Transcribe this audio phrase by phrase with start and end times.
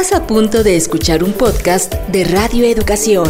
[0.00, 3.26] Estás a punto de escuchar un podcast de Radio Educación.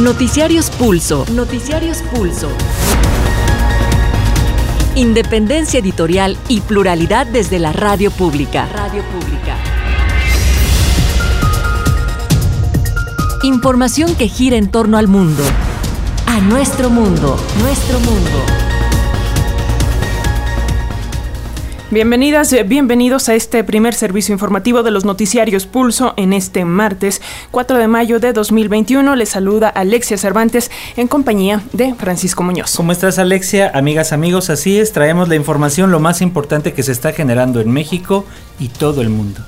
[0.00, 1.24] Noticiarios Pulso.
[1.32, 2.48] Noticiarios Pulso.
[4.96, 8.66] Independencia editorial y pluralidad desde la radio pública.
[8.66, 9.56] Radio pública.
[13.44, 15.44] Información que gira en torno al mundo.
[16.32, 17.36] A nuestro mundo.
[17.60, 18.30] Nuestro mundo.
[21.90, 27.76] Bienvenidas, bienvenidos a este primer servicio informativo de los noticiarios Pulso en este martes 4
[27.76, 29.14] de mayo de 2021.
[29.14, 32.74] Les saluda Alexia Cervantes en compañía de Francisco Muñoz.
[32.76, 33.70] ¿Cómo estás Alexia?
[33.74, 37.70] Amigas, amigos, así es, traemos la información lo más importante que se está generando en
[37.70, 38.24] México
[38.58, 39.42] y todo el mundo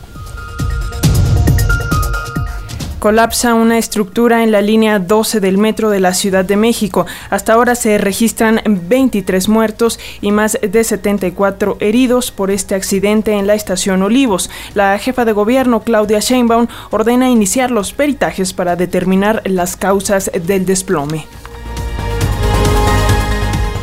[3.04, 7.04] colapsa una estructura en la línea 12 del metro de la Ciudad de México.
[7.28, 13.46] Hasta ahora se registran 23 muertos y más de 74 heridos por este accidente en
[13.46, 14.48] la estación Olivos.
[14.72, 20.64] La jefa de gobierno, Claudia Sheinbaum, ordena iniciar los peritajes para determinar las causas del
[20.64, 21.26] desplome.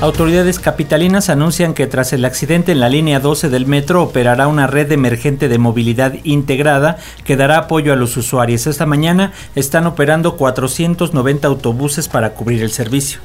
[0.02, 4.66] Autoridades capitalinas anuncian que tras el accidente en la línea 12 del metro operará una
[4.66, 8.66] red emergente de movilidad integrada que dará apoyo a los usuarios.
[8.66, 13.20] Esta mañana están operando 490 autobuses para cubrir el servicio.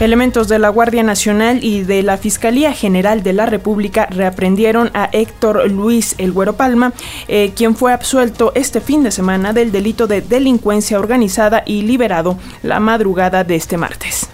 [0.00, 5.10] Elementos de la Guardia Nacional y de la Fiscalía General de la República reaprendieron a
[5.12, 6.94] Héctor Luis El Güero Palma,
[7.28, 12.38] eh, quien fue absuelto este fin de semana del delito de delincuencia organizada y liberado
[12.62, 14.29] la madrugada de este martes.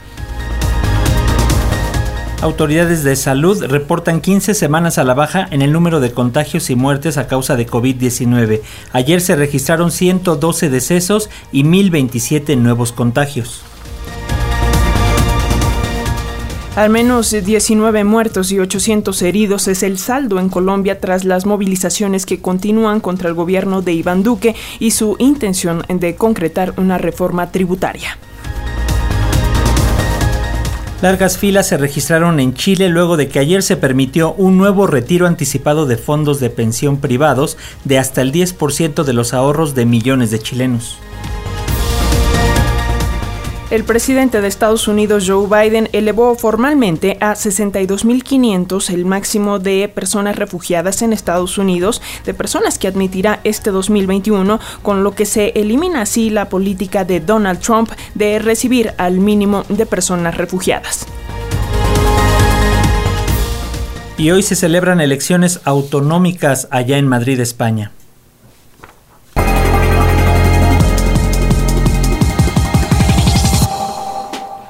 [2.42, 6.76] Autoridades de salud reportan 15 semanas a la baja en el número de contagios y
[6.76, 8.60] muertes a causa de COVID-19.
[8.92, 13.62] Ayer se registraron 112 decesos y 1.027 nuevos contagios.
[16.76, 22.26] Al menos 19 muertos y 800 heridos es el saldo en Colombia tras las movilizaciones
[22.26, 27.50] que continúan contra el gobierno de Iván Duque y su intención de concretar una reforma
[27.50, 28.18] tributaria.
[31.02, 35.26] Largas filas se registraron en Chile luego de que ayer se permitió un nuevo retiro
[35.26, 40.30] anticipado de fondos de pensión privados de hasta el 10% de los ahorros de millones
[40.30, 40.96] de chilenos.
[43.68, 50.36] El presidente de Estados Unidos, Joe Biden, elevó formalmente a 62.500 el máximo de personas
[50.36, 56.02] refugiadas en Estados Unidos, de personas que admitirá este 2021, con lo que se elimina
[56.02, 61.04] así la política de Donald Trump de recibir al mínimo de personas refugiadas.
[64.16, 67.90] Y hoy se celebran elecciones autonómicas allá en Madrid, España.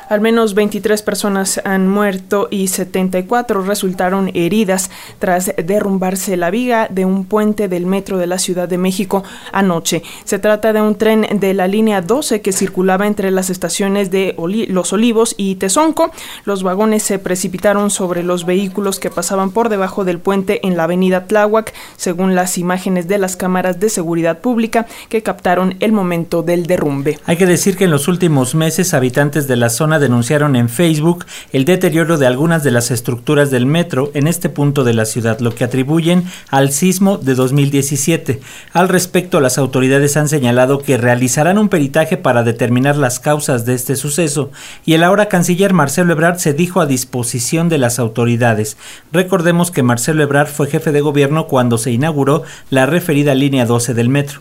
[0.08, 7.04] Al menos 23 personas han muerto y 74 resultaron heridas tras derrumbarse la viga de
[7.04, 10.04] un puente del metro de la Ciudad de México anoche.
[10.24, 14.36] Se trata de un tren de la línea 12 que circulaba entre las estaciones de
[14.68, 16.12] Los Olivos y Tezonco.
[16.44, 20.84] Los vagones se precipitaron sobre los vehículos que pasaban por debajo del puente en la
[20.84, 26.42] avenida Tláhuac, según las imágenes de las cámaras de seguridad pública que captaron el momento
[26.42, 27.18] del derrumbe.
[27.26, 31.26] Hay que decir que en los últimos meses habitantes de la zona denunciaron en Facebook
[31.52, 35.40] el deterioro de algunas de las estructuras del metro en este punto de la ciudad,
[35.40, 38.40] lo que atribuyen al sismo de 2017.
[38.72, 43.74] Al respecto, las autoridades han señalado que realizarán un peritaje para determinar las causas de
[43.74, 44.50] este suceso
[44.84, 48.76] y el ahora canciller Marcelo Ebrard se dijo a disposición de las autoridades.
[49.12, 53.94] Recordemos que Marcelo Ebrard fue jefe de gobierno cuando se inauguró la referida línea 12
[53.94, 54.40] del metro.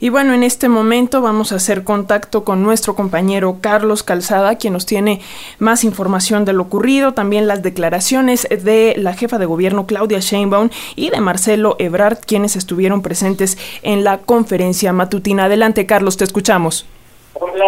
[0.00, 4.74] Y bueno, en este momento vamos a hacer contacto con nuestro compañero Carlos Calzada, quien
[4.74, 5.20] nos tiene
[5.58, 10.70] más información de lo ocurrido, también las declaraciones de la jefa de gobierno Claudia Sheinbaum
[10.96, 15.44] y de Marcelo Ebrard, quienes estuvieron presentes en la conferencia matutina.
[15.44, 16.86] Adelante, Carlos, te escuchamos.
[17.34, 17.64] Hola,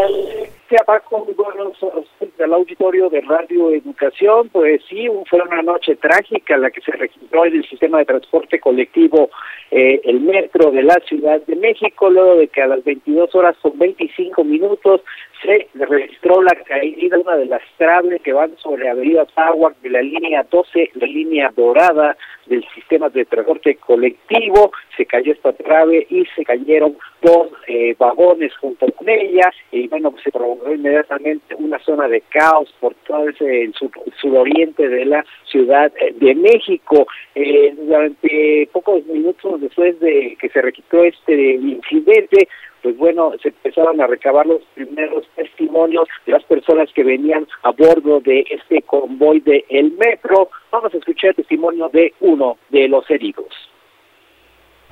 [1.11, 2.08] muy buenos
[2.39, 4.49] del auditorio de Radio Educación.
[4.51, 8.61] Pues sí, fue una noche trágica la que se registró en el sistema de transporte
[8.61, 9.31] colectivo
[9.71, 13.57] eh, el metro de la Ciudad de México, luego de que a las 22 horas
[13.61, 15.03] con 25 minutos
[15.43, 19.91] se registró la caída de una de las traves que van sobre Avenida Power de
[19.91, 26.07] la línea 12, la línea dorada del sistema de transporte colectivo, se cayó esta trave
[26.11, 31.55] y se cayeron dos eh, vagones junto con ella y bueno, pues se provocó inmediatamente
[31.57, 33.75] una zona de caos por todo ese el
[34.21, 37.07] suroriente de la Ciudad de México.
[37.35, 42.49] Eh, durante pocos minutos después de que se registró este incidente,
[42.83, 47.71] pues bueno, se empezaron a recabar los primeros testimonios de las personas que venían a
[47.71, 50.51] bordo de este convoy de el metro.
[50.71, 53.47] Vamos a escuchar el testimonio de uno de los heridos.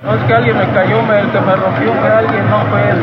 [0.03, 3.01] No es que alguien me cayó, me, que me rompió, fue alguien, no fue él.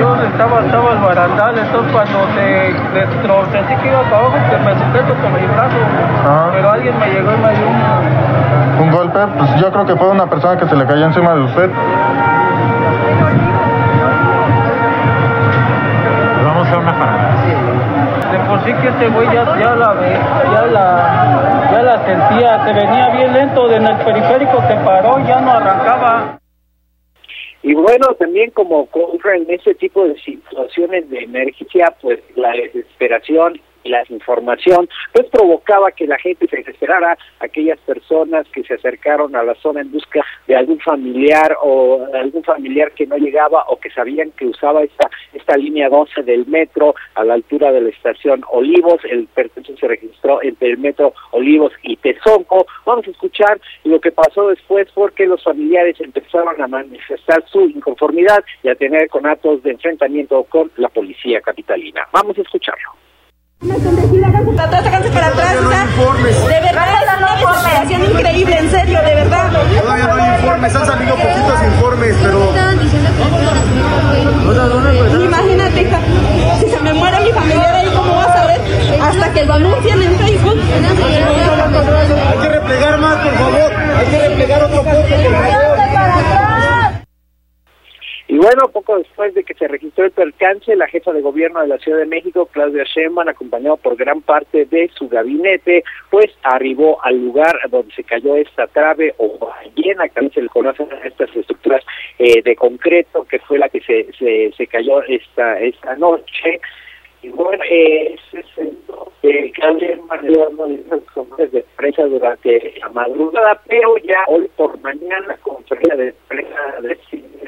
[0.00, 4.56] yo estaba, estaba el barandal, entonces cuando se dentro, sentí que iba para abajo, que
[4.64, 5.76] me sujeto con mi brazo,
[6.24, 6.50] ah.
[6.54, 8.86] pero alguien me llegó y me dio un...
[8.86, 9.18] ¿Un golpe?
[9.36, 11.70] Pues yo creo que fue una persona que se le cayó encima de usted.
[16.86, 19.44] De por sí que este güey ya,
[19.74, 20.12] la ve,
[20.52, 25.40] ya la, ya la sentía, se venía bien lento en el periférico, se paró, ya
[25.40, 26.38] no arrancaba.
[27.62, 33.60] Y bueno, también como ocurre en ese tipo de situaciones de emergencia, pues la desesperación
[33.86, 39.42] la información, pues provocaba que la gente se desesperara, aquellas personas que se acercaron a
[39.42, 43.90] la zona en busca de algún familiar o algún familiar que no llegaba o que
[43.90, 48.42] sabían que usaba esta esta línea 12 del metro a la altura de la estación
[48.50, 52.66] Olivos, el pertenece se registró entre el metro Olivos y Tezonco.
[52.84, 58.44] Vamos a escuchar lo que pasó después porque los familiares empezaron a manifestar su inconformidad
[58.62, 62.06] y a tener conatos de enfrentamiento con la policía capitalina.
[62.12, 63.05] Vamos a escucharlo.
[63.60, 65.86] Para atrás, de verdad es una
[68.04, 69.50] increíble, en serio, de verdad.
[69.80, 72.52] Todavía no hay informes, han salido poquitos informes, pero...
[75.24, 75.98] Imagínate, hija,
[76.60, 78.60] si se me muere mi familiar ahí, ¿cómo vas a ver?
[79.00, 80.60] Hasta que lo anuncien en Facebook.
[82.30, 83.72] Hay que replegar más, por favor.
[83.98, 86.65] Hay que replegar otro poco, por favor.
[88.28, 91.68] Y bueno, poco después de que se registró el percance, la jefa de gobierno de
[91.68, 96.98] la Ciudad de México, Claudia Sheinbaum, acompañado por gran parte de su gabinete, pues arribó
[97.04, 101.84] al lugar donde se cayó esta trave o llena, que se le conocen estas estructuras
[102.18, 106.60] eh, de concreto, que fue la que se, se, se cayó esta, esta noche.
[107.22, 108.16] Y bueno, eh,
[109.26, 115.96] se sentó eh, Claudia de prensa durante la madrugada, pero ya hoy por mañana, conferencia
[115.96, 116.98] de prensa de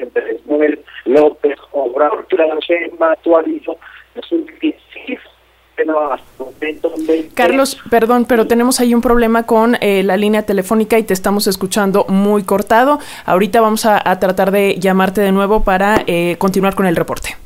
[0.01, 2.55] Andrés Manuel López Obrador, Claudia
[2.99, 3.77] actualizó
[4.27, 4.45] su
[7.33, 11.47] Carlos, perdón, pero tenemos ahí un problema con eh, la línea telefónica y te estamos
[11.47, 12.99] escuchando muy cortado.
[13.25, 17.37] Ahorita vamos a, a tratar de llamarte de nuevo para eh, continuar con el reporte.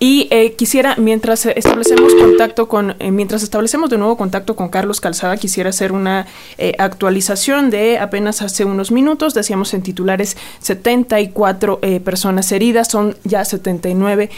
[0.00, 5.00] Y eh, quisiera, mientras establecemos contacto con, eh, mientras establecemos de nuevo contacto con Carlos
[5.00, 9.34] Calzada, quisiera hacer una eh, actualización de apenas hace unos minutos.
[9.34, 14.30] Decíamos en titulares 74 personas heridas, son ya 79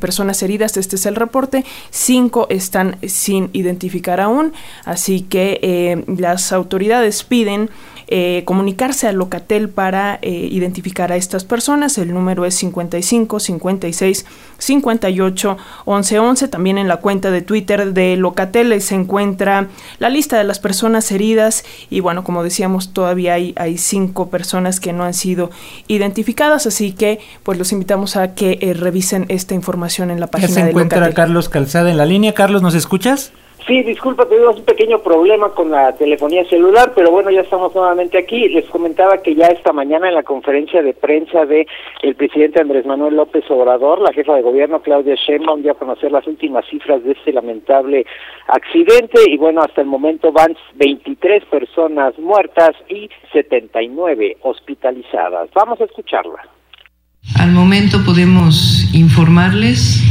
[0.00, 0.76] personas heridas.
[0.78, 1.64] Este es el reporte.
[1.90, 4.54] Cinco están sin identificar aún,
[4.84, 7.70] así que las autoridades piden
[8.08, 11.98] eh, comunicarse al Locatel para eh, identificar a estas personas.
[11.98, 14.26] El número es 55 56
[14.58, 16.48] 58 11 11.
[16.48, 19.66] También en la cuenta de Twitter de Locatel se encuentra
[19.98, 24.78] la lista de las personas heridas y bueno, como decíamos, todavía hay, hay cinco personas
[24.78, 25.50] que no han sido
[25.88, 30.48] identificadas, así que pues los invitamos a que eh, revisen esta información en la página
[30.48, 30.66] de Locatel.
[30.66, 32.34] Se encuentra Carlos Calzada en la línea.
[32.34, 33.32] Carlos, ¿nos escuchas?
[33.66, 38.16] Sí, disculpa, tuvimos un pequeño problema con la telefonía celular, pero bueno, ya estamos nuevamente
[38.16, 38.48] aquí.
[38.48, 41.66] Les comentaba que ya esta mañana en la conferencia de prensa de
[42.02, 46.12] el presidente Andrés Manuel López Obrador, la jefa de gobierno Claudia Sheinbaum dio a conocer
[46.12, 48.06] las últimas cifras de este lamentable
[48.46, 55.50] accidente y bueno, hasta el momento van 23 personas muertas y 79 hospitalizadas.
[55.52, 56.48] Vamos a escucharla.
[57.40, 60.04] Al momento podemos informarles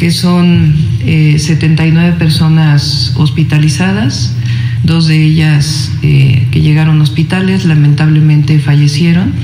[0.00, 4.34] que son 79 eh, personas hospitalizadas,
[4.82, 9.34] dos de ellas eh, que llegaron a hospitales lamentablemente fallecieron.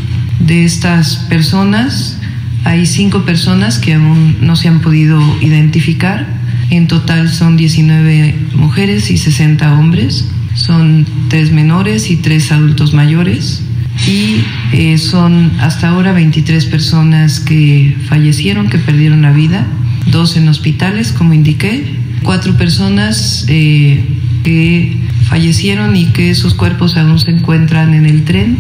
[0.40, 2.18] De estas personas
[2.64, 6.26] hay cinco personas que aún no se han podido identificar.
[6.70, 10.26] En total son 19 mujeres y 60 hombres.
[10.54, 13.62] Son tres menores y tres adultos mayores.
[14.08, 14.36] Y
[14.72, 19.66] eh, son hasta ahora 23 personas que fallecieron, que perdieron la vida
[20.06, 21.84] dos en hospitales, como indiqué,
[22.22, 24.04] cuatro personas eh,
[24.42, 24.96] que
[25.28, 28.58] fallecieron y que sus cuerpos aún se encuentran en el tren.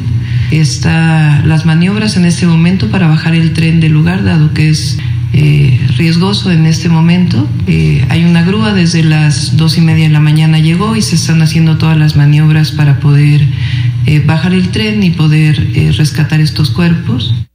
[0.50, 4.98] Está las maniobras en este momento para bajar el tren del lugar, dado que es
[5.32, 7.48] eh, riesgoso en este momento.
[7.66, 11.16] Eh, hay una grúa desde las dos y media de la mañana llegó y se
[11.16, 13.46] están haciendo todas las maniobras para poder
[14.24, 17.45] bajar el tren y poder rescatar estos cuerpos.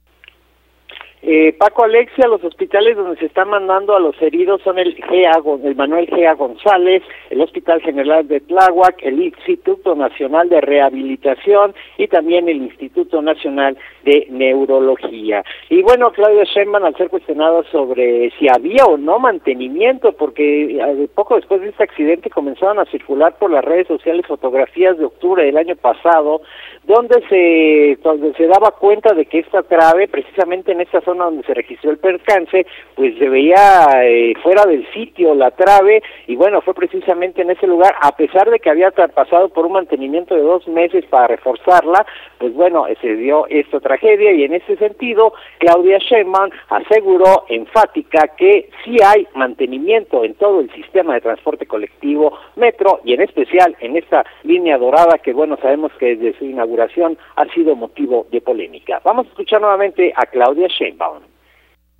[1.34, 5.40] Eh, Paco Alexia, los hospitales donde se están mandando a los heridos son el, GA,
[5.64, 12.06] el Manuel Gea González, el Hospital General de Tláhuac, el Instituto Nacional de Rehabilitación y
[12.08, 15.42] también el Instituto Nacional de Neurología.
[15.70, 21.08] Y bueno, Claudia Sheinbaum, al ser cuestionada sobre si había o no mantenimiento, porque eh,
[21.14, 25.46] poco después de este accidente comenzaron a circular por las redes sociales fotografías de octubre
[25.46, 26.42] del año pasado,
[26.84, 31.44] donde se, donde se daba cuenta de que esta trave, precisamente en esta zona donde
[31.44, 36.60] se registró el percance, pues se veía eh, fuera del sitio la trave y bueno,
[36.60, 40.42] fue precisamente en ese lugar, a pesar de que había pasado por un mantenimiento de
[40.42, 42.04] dos meses para reforzarla,
[42.38, 48.70] pues bueno, se dio esta tragedia y en ese sentido Claudia Sheinbaum aseguró enfática que
[48.84, 53.96] sí hay mantenimiento en todo el sistema de transporte colectivo metro y en especial en
[53.96, 59.00] esta línea dorada que bueno, sabemos que desde su inauguración ha sido motivo de polémica.
[59.04, 61.22] Vamos a escuchar nuevamente a Claudia Sheinbaum.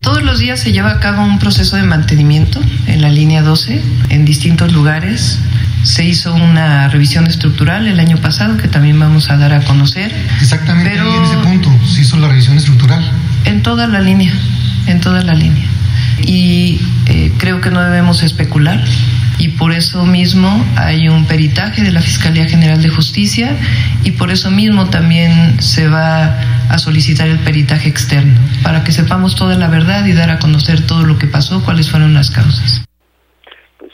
[0.01, 3.81] Todos los días se lleva a cabo un proceso de mantenimiento en la línea 12
[4.11, 5.39] en distintos lugares.
[5.85, 10.11] Se hizo una revisión estructural el año pasado que también vamos a dar a conocer.
[10.41, 13.01] Exactamente pero en ese punto se hizo la revisión estructural.
[13.45, 14.33] En toda la línea,
[14.89, 15.69] en toda la línea.
[16.25, 18.81] Y eh, creo que no debemos especular
[19.43, 23.57] y por eso mismo hay un peritaje de la Fiscalía General de Justicia
[24.05, 29.35] y por eso mismo también se va a solicitar el peritaje externo para que sepamos
[29.35, 32.85] toda la verdad y dar a conocer todo lo que pasó, cuáles fueron las causas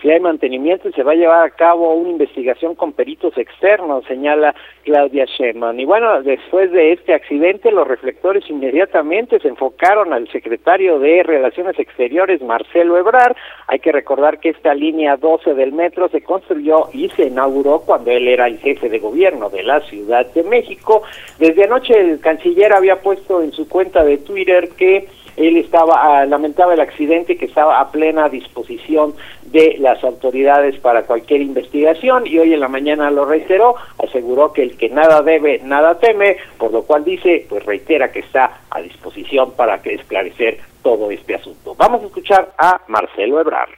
[0.09, 4.07] si hay mantenimiento y se va a llevar a cabo una investigación con peritos externos,
[4.07, 5.79] señala Claudia Sheinbaum.
[5.79, 11.79] Y bueno, después de este accidente, los reflectores inmediatamente se enfocaron al secretario de Relaciones
[11.79, 13.37] Exteriores, Marcelo Ebrar.
[13.67, 18.11] Hay que recordar que esta línea 12 del metro se construyó y se inauguró cuando
[18.11, 21.03] él era el jefe de gobierno de la Ciudad de México.
[21.39, 25.07] Desde anoche el canciller había puesto en su cuenta de Twitter que
[25.39, 29.15] él estaba, ah, lamentaba el accidente que estaba a plena disposición
[29.45, 34.63] de las autoridades para cualquier investigación y hoy en la mañana lo reiteró, aseguró que
[34.63, 38.81] el que nada debe, nada teme, por lo cual dice, pues reitera que está a
[38.81, 41.75] disposición para que esclarecer todo este asunto.
[41.79, 43.71] Vamos a escuchar a Marcelo Ebrard.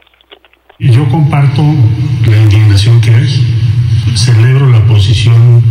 [0.78, 1.60] Y yo comparto
[2.26, 3.28] la indignación que hay,
[4.16, 5.62] celebro la posición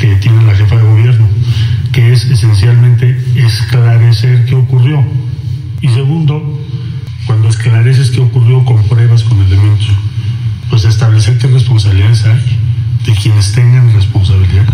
[0.00, 1.28] que tiene la jefa de gobierno,
[1.92, 3.14] que es esencialmente
[3.68, 5.04] esclarecer qué ocurrió.
[5.82, 6.58] Y segundo,
[7.26, 9.90] cuando esclareces qué ocurrió con pruebas, con elementos,
[10.70, 12.58] pues establecer qué responsabilidades hay
[13.04, 14.66] de quienes tengan responsabilidad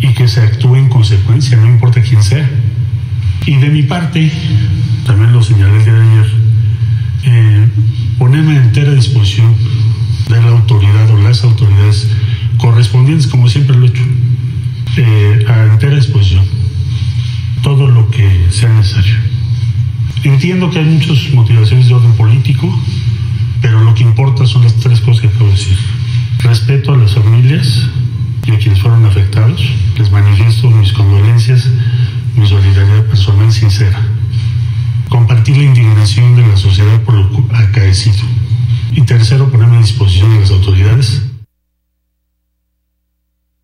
[0.00, 2.48] y que se actúe en consecuencia, no importa quién sea.
[3.46, 4.30] Y de mi parte,
[5.04, 6.32] también lo señalé el de ayer,
[7.24, 7.68] eh,
[8.16, 9.56] ponerme a entera disposición
[10.28, 12.08] de la autoridad o las autoridades
[12.58, 14.04] correspondientes, como siempre lo he hecho,
[14.98, 16.44] eh, a entera disposición,
[17.62, 19.16] todo lo que sea necesario.
[20.24, 22.68] Entiendo que hay muchas motivaciones de orden político,
[23.60, 25.78] pero lo que importa son las tres cosas que acabo de decir.
[26.38, 27.88] Respeto a las familias
[28.46, 29.60] y a quienes fueron afectados.
[29.96, 31.68] Les manifiesto mis condolencias,
[32.36, 34.00] mi solidaridad personal sincera.
[35.08, 38.24] Compartir la indignación de la sociedad por lo acaecido.
[38.92, 41.27] Y tercero, ponerme a disposición de las autoridades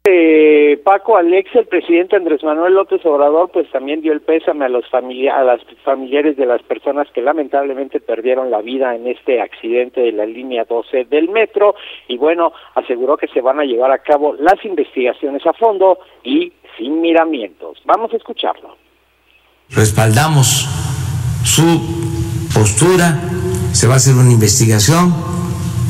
[0.06, 4.68] eh, Paco Alex, el presidente Andrés Manuel López Obrador, pues también dio el pésame a
[4.68, 9.40] los familia a las familiares de las personas que lamentablemente perdieron la vida en este
[9.40, 11.74] accidente de la línea 12 del metro
[12.06, 16.52] y bueno, aseguró que se van a llevar a cabo las investigaciones a fondo y
[16.76, 17.78] sin miramientos.
[17.86, 18.76] Vamos a escucharlo.
[19.70, 20.68] Respaldamos
[21.44, 23.20] su postura,
[23.72, 25.14] se va a hacer una investigación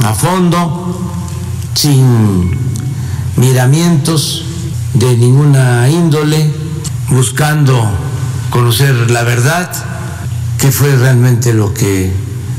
[0.04, 0.94] a fondo
[1.74, 2.83] sin
[3.36, 4.44] miramientos
[4.94, 6.50] de ninguna índole,
[7.10, 7.90] buscando
[8.50, 9.70] conocer la verdad,
[10.58, 12.12] qué fue realmente lo que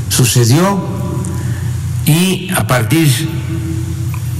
[0.08, 0.78] sucedió
[2.04, 3.08] y a partir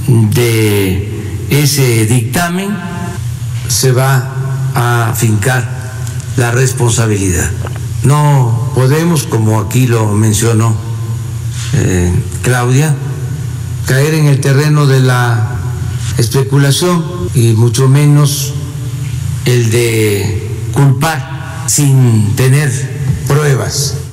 [0.07, 2.69] de ese dictamen
[3.67, 4.33] se va
[4.75, 5.67] a fincar
[6.37, 7.49] la responsabilidad.
[8.03, 10.75] No podemos, como aquí lo mencionó
[11.73, 12.13] eh,
[12.43, 12.95] Claudia,
[13.85, 15.56] caer en el terreno de la
[16.17, 17.03] especulación
[17.35, 18.53] y mucho menos
[19.45, 20.41] el de
[20.73, 22.69] culpar sin tener
[23.27, 24.03] pruebas.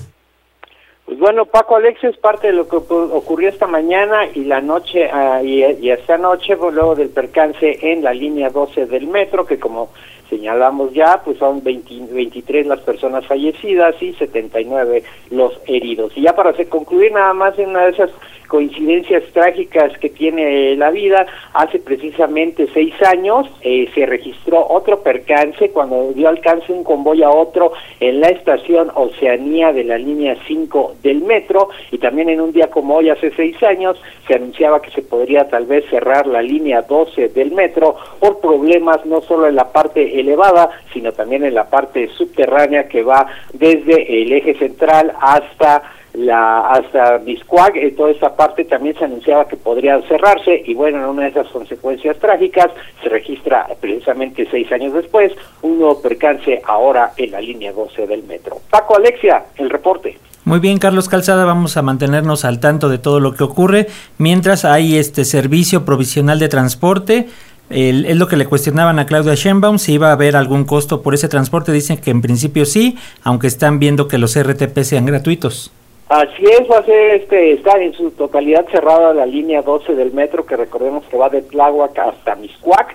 [1.05, 5.09] Pues bueno, Paco Alexis es parte de lo que ocurrió esta mañana y la noche
[5.13, 9.47] uh, y, y, esta noche, pues, luego del percance en la línea 12 del metro,
[9.47, 9.91] que como
[10.29, 16.13] señalamos ya, pues son 23 las personas fallecidas y 79 los heridos.
[16.17, 18.11] Y ya para concluir nada más en una de esas
[18.55, 21.27] coincidencias trágicas que tiene la vida.
[21.55, 27.31] Hace precisamente seis años eh, se registró otro percance cuando dio alcance un convoy a
[27.31, 32.53] otro en la estación Oceanía de la línea 5 del metro y también en un
[32.53, 36.43] día como hoy hace seis años se anunciaba que se podría tal vez cerrar la
[36.43, 41.55] línea 12 del metro por problemas no solo en la parte elevada sino también en
[41.55, 45.83] la parte subterránea que va desde el eje central hasta
[46.15, 51.05] la hasta eh, toda esa parte también se anunciaba que podría cerrarse y bueno, en
[51.05, 52.71] una de esas consecuencias trágicas
[53.03, 58.23] se registra precisamente seis años después un nuevo percance ahora en la línea 12 del
[58.23, 58.59] metro.
[58.71, 60.17] Paco Alexia, el reporte.
[60.45, 63.87] Muy bien, Carlos Calzada, vamos a mantenernos al tanto de todo lo que ocurre
[64.19, 67.29] mientras hay este servicio provisional de transporte.
[67.71, 71.15] Es lo que le cuestionaban a Claudia Sheinbaum si iba a haber algún costo por
[71.15, 71.73] ese transporte.
[71.73, 75.73] Dicen que en principio sí, aunque están viendo que los RTP sean gratuitos.
[76.09, 80.13] Así es, va a ser este, está en su totalidad cerrada la línea 12 del
[80.13, 82.95] metro, que recordemos que va de Tláhuac hasta Miscuac.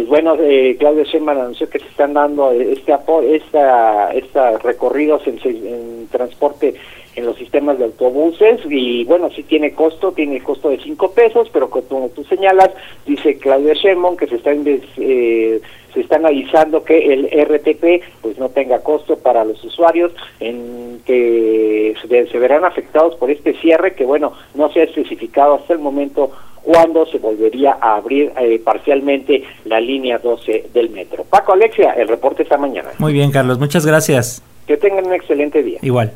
[0.00, 2.94] Pues bueno, eh, Claudia Sheinbaum anunció que se están dando este
[3.34, 6.74] esta, esta recorridos en, en transporte
[7.16, 11.50] en los sistemas de autobuses y bueno, sí tiene costo, tiene costo de 5 pesos,
[11.52, 12.70] pero como tú señalas,
[13.04, 15.60] dice Claudia Sheinbaum que se está eh,
[15.92, 21.94] se está analizando que el RTP pues no tenga costo para los usuarios en que
[22.00, 26.30] se, verán afectados por este cierre que bueno, no se ha especificado hasta el momento
[26.62, 31.24] cuándo se volvería a abrir eh, parcialmente la línea 12 del metro.
[31.24, 32.90] Paco Alexia, el reporte esta mañana.
[32.98, 34.42] Muy bien, Carlos, muchas gracias.
[34.66, 35.78] Que tengan un excelente día.
[35.82, 36.12] Igual.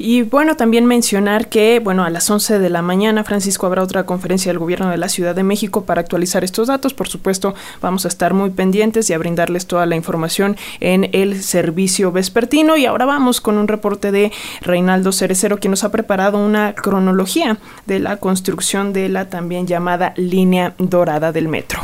[0.00, 4.06] Y bueno, también mencionar que, bueno, a las 11 de la mañana, Francisco, habrá otra
[4.06, 6.94] conferencia del gobierno de la Ciudad de México para actualizar estos datos.
[6.94, 11.42] Por supuesto, vamos a estar muy pendientes y a brindarles toda la información en el
[11.42, 12.76] servicio vespertino.
[12.76, 17.58] Y ahora vamos con un reporte de Reinaldo Cerecero, quien nos ha preparado una cronología
[17.86, 21.80] de la construcción de la también llamada línea dorada del metro.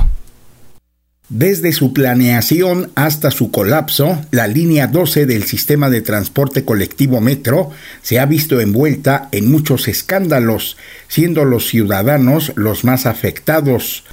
[1.31, 7.71] Desde su planeación hasta su colapso, la línea 12 del sistema de transporte colectivo Metro
[8.03, 10.77] se ha visto envuelta en muchos escándalos,
[11.09, 14.05] siendo los ciudadanos los más afectados.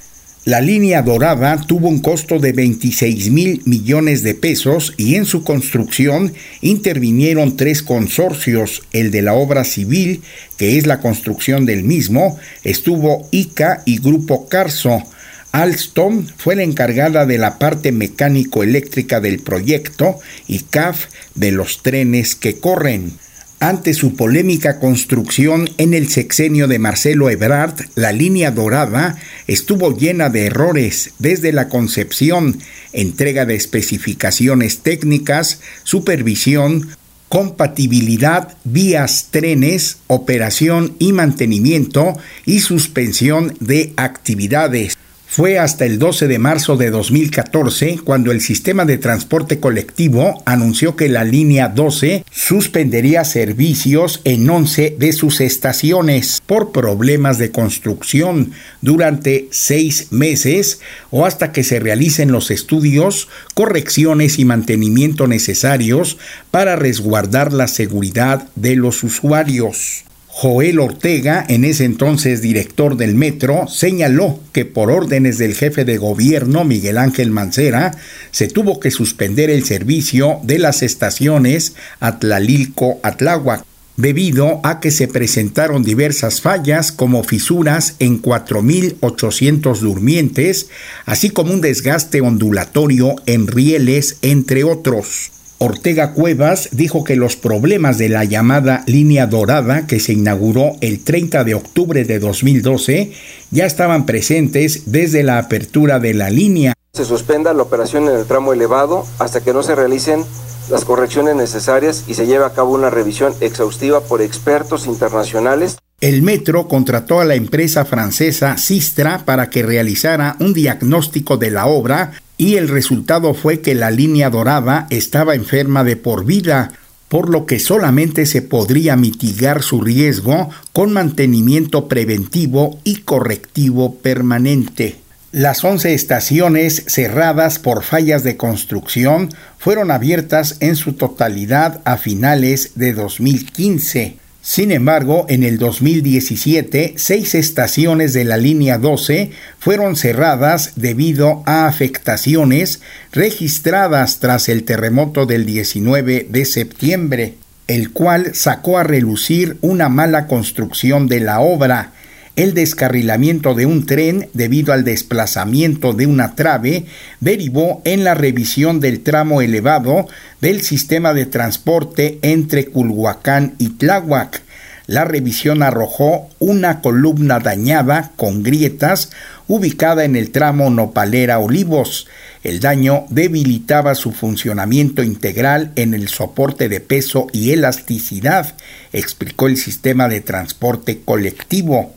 [0.45, 5.43] La línea dorada tuvo un costo de 26 mil millones de pesos y en su
[5.43, 8.83] construcción intervinieron tres consorcios.
[8.93, 10.21] El de la obra civil,
[10.57, 15.03] que es la construcción del mismo, estuvo ICA y Grupo Carso.
[15.51, 22.35] Alstom fue la encargada de la parte mecánico-eléctrica del proyecto y CAF de los trenes
[22.35, 23.13] que corren.
[23.59, 30.29] Ante su polémica construcción en el sexenio de Marcelo Ebrard, la línea dorada estuvo llena
[30.29, 32.57] de errores desde la concepción,
[32.91, 36.89] entrega de especificaciones técnicas, supervisión,
[37.29, 44.97] compatibilidad, vías, trenes, operación y mantenimiento y suspensión de actividades.
[45.33, 50.97] Fue hasta el 12 de marzo de 2014 cuando el sistema de transporte colectivo anunció
[50.97, 58.51] que la línea 12 suspendería servicios en 11 de sus estaciones por problemas de construcción
[58.81, 66.17] durante seis meses o hasta que se realicen los estudios, correcciones y mantenimiento necesarios
[66.51, 70.03] para resguardar la seguridad de los usuarios.
[70.41, 75.99] Joel Ortega, en ese entonces director del metro, señaló que por órdenes del jefe de
[75.99, 77.91] gobierno Miguel Ángel Mancera
[78.31, 83.63] se tuvo que suspender el servicio de las estaciones Atlalilco-Atláhuac
[83.97, 90.69] debido a que se presentaron diversas fallas como fisuras en 4.800 durmientes,
[91.05, 95.29] así como un desgaste ondulatorio en rieles, entre otros.
[95.63, 101.03] Ortega Cuevas dijo que los problemas de la llamada línea dorada que se inauguró el
[101.03, 103.11] 30 de octubre de 2012
[103.51, 106.73] ya estaban presentes desde la apertura de la línea.
[106.93, 110.25] Se suspenda la operación en el tramo elevado hasta que no se realicen
[110.71, 115.77] las correcciones necesarias y se lleve a cabo una revisión exhaustiva por expertos internacionales.
[115.99, 121.67] El metro contrató a la empresa francesa Sistra para que realizara un diagnóstico de la
[121.67, 126.71] obra y el resultado fue que la línea dorada estaba enferma de por vida,
[127.07, 134.95] por lo que solamente se podría mitigar su riesgo con mantenimiento preventivo y correctivo permanente.
[135.31, 142.71] Las 11 estaciones cerradas por fallas de construcción fueron abiertas en su totalidad a finales
[142.73, 144.17] de 2015.
[144.43, 151.67] Sin embargo, en el 2017, seis estaciones de la línea 12 fueron cerradas debido a
[151.67, 157.35] afectaciones registradas tras el terremoto del 19 de septiembre,
[157.67, 161.93] el cual sacó a relucir una mala construcción de la obra,
[162.35, 166.85] el descarrilamiento de un tren debido al desplazamiento de una trave
[167.19, 170.07] derivó en la revisión del tramo elevado
[170.39, 174.41] del sistema de transporte entre Culhuacán y Tláhuac.
[174.87, 179.11] La revisión arrojó una columna dañada con grietas
[179.47, 182.07] ubicada en el tramo Nopalera Olivos.
[182.43, 188.55] El daño debilitaba su funcionamiento integral en el soporte de peso y elasticidad,
[188.91, 191.93] explicó el sistema de transporte colectivo.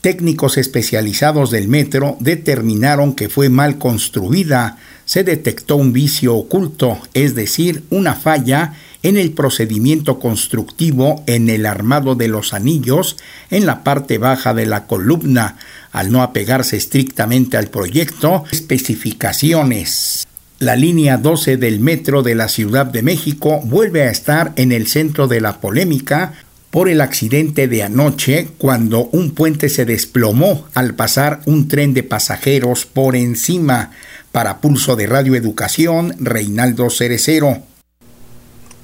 [0.00, 7.34] Técnicos especializados del metro determinaron que fue mal construida, se detectó un vicio oculto, es
[7.34, 13.16] decir, una falla en el procedimiento constructivo en el armado de los anillos
[13.50, 15.58] en la parte baja de la columna,
[15.92, 20.26] al no apegarse estrictamente al proyecto, especificaciones.
[20.58, 24.86] La línea 12 del metro de la Ciudad de México vuelve a estar en el
[24.86, 26.32] centro de la polémica
[26.76, 32.02] por el accidente de anoche cuando un puente se desplomó al pasar un tren de
[32.02, 33.92] pasajeros por encima.
[34.30, 37.62] Para Pulso de Radio Educación, Reinaldo Cerecero.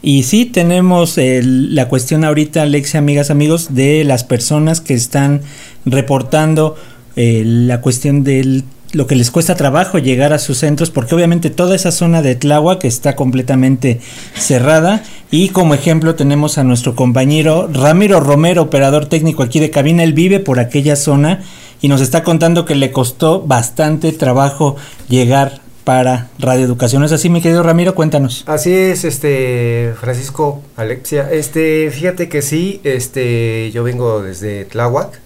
[0.00, 5.42] Y sí, tenemos la cuestión ahorita, Alexia, amigas, amigos, de las personas que están
[5.85, 6.76] reportando
[7.14, 11.50] eh, la cuestión del lo que les cuesta trabajo llegar a sus centros, porque obviamente
[11.50, 12.38] toda esa zona de
[12.78, 14.00] que está completamente
[14.35, 15.02] cerrada.
[15.31, 20.02] Y como ejemplo tenemos a nuestro compañero Ramiro Romero, operador técnico aquí de cabina.
[20.02, 21.42] Él vive por aquella zona
[21.81, 24.76] y nos está contando que le costó bastante trabajo
[25.09, 27.02] llegar para Radio Educación.
[27.05, 27.94] ¿Es así, mi querido Ramiro?
[27.94, 28.44] Cuéntanos.
[28.46, 31.28] Así es, este Francisco, Alexia.
[31.33, 35.18] Este, fíjate que sí, este, yo vengo desde Tláhuac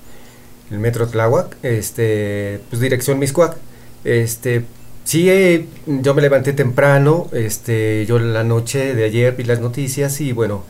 [0.71, 3.57] el metro Tláhuac, este, pues dirección Miscuac.
[4.05, 4.65] Este,
[5.05, 10.21] sí, eh, yo me levanté temprano, este, yo la noche de ayer vi las noticias
[10.21, 10.65] y bueno,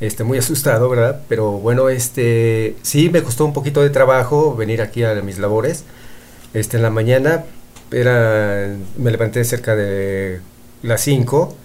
[0.00, 1.22] este, muy asustado, ¿verdad?
[1.28, 5.84] Pero bueno, este, sí me costó un poquito de trabajo venir aquí a mis labores.
[6.54, 7.44] Este, en la mañana
[7.90, 10.40] era, me levanté cerca de
[10.82, 11.56] las 5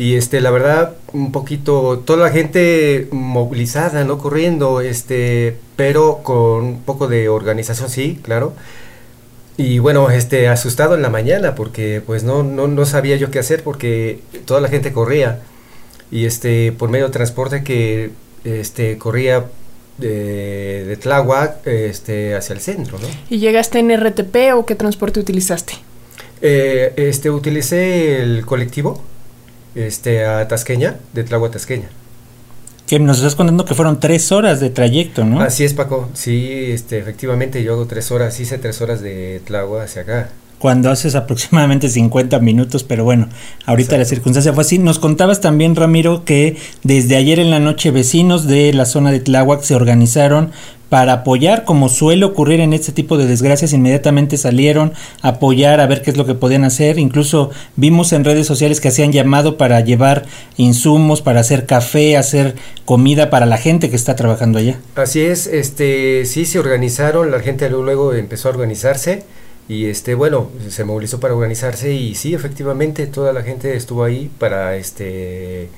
[0.00, 6.64] y este la verdad un poquito toda la gente movilizada no corriendo este pero con
[6.64, 8.54] un poco de organización sí claro
[9.58, 13.40] y bueno este asustado en la mañana porque pues no no, no sabía yo qué
[13.40, 15.40] hacer porque toda la gente corría
[16.10, 18.10] y este por medio de transporte que
[18.44, 19.48] este corría
[19.98, 23.06] de, de Tláhuac este, hacia el centro, ¿no?
[23.28, 25.74] ¿Y llegaste en RTP o qué transporte utilizaste?
[26.40, 29.02] Eh, este, utilicé el colectivo,
[29.74, 31.88] este, a Tasqueña, de Tláhuac Tasqueña.
[32.86, 35.40] Que nos estás contando que fueron tres horas de trayecto, ¿no?
[35.40, 36.08] Así es, Paco.
[36.12, 40.28] Sí, este, efectivamente yo hago tres horas, hice tres horas de Tláhuac hacia acá
[40.60, 43.28] cuando haces aproximadamente 50 minutos, pero bueno,
[43.66, 44.78] ahorita la circunstancia fue así.
[44.78, 49.18] Nos contabas también, Ramiro, que desde ayer en la noche vecinos de la zona de
[49.18, 50.52] Tláhuac se organizaron
[50.90, 54.92] para apoyar, como suele ocurrir en este tipo de desgracias, inmediatamente salieron
[55.22, 56.98] a apoyar, a ver qué es lo que podían hacer.
[56.98, 62.56] Incluso vimos en redes sociales que hacían llamado para llevar insumos, para hacer café, hacer
[62.84, 64.80] comida para la gente que está trabajando allá.
[64.96, 69.22] Así es, este, sí se organizaron, la gente luego empezó a organizarse
[69.70, 74.28] y este bueno se movilizó para organizarse y sí efectivamente toda la gente estuvo ahí
[74.36, 75.68] para este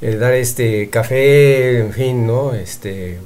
[0.00, 3.18] eh, dar este café en fin no este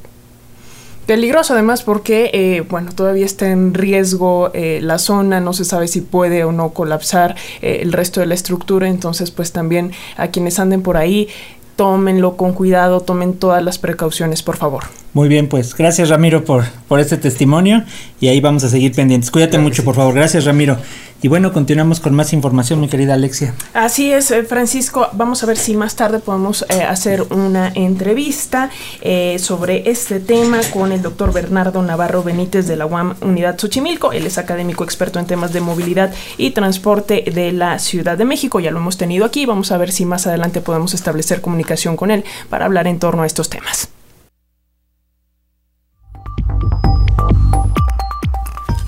[1.07, 5.89] Peligroso además porque, eh, bueno, todavía está en riesgo eh, la zona, no se sabe
[5.89, 10.29] si puede o no colapsar eh, el resto de la estructura, entonces pues también a
[10.29, 11.29] quienes anden por ahí,
[11.75, 15.02] tómenlo con cuidado, tomen todas las precauciones, por favor.
[15.15, 17.85] Muy bien, pues gracias Ramiro por, por este testimonio
[18.19, 19.31] y ahí vamos a seguir pendientes.
[19.31, 20.15] Cuídate mucho, por favor.
[20.15, 20.79] Gracias Ramiro.
[21.21, 23.55] Y bueno, continuamos con más información, mi querida Alexia.
[23.75, 25.09] Así es, eh, Francisco.
[25.13, 28.71] Vamos a ver si más tarde podemos eh, hacer una entrevista
[29.03, 34.13] eh, sobre este tema con el doctor Bernardo Navarro Benítez de la UAM Unidad Xochimilco.
[34.13, 38.59] Él es académico experto en temas de movilidad y transporte de la Ciudad de México.
[38.59, 39.47] Ya lo hemos tenido aquí.
[39.47, 43.23] Vamos a ver si más adelante podemos establecer comunicación con él para hablar en torno
[43.23, 43.91] a estos temas.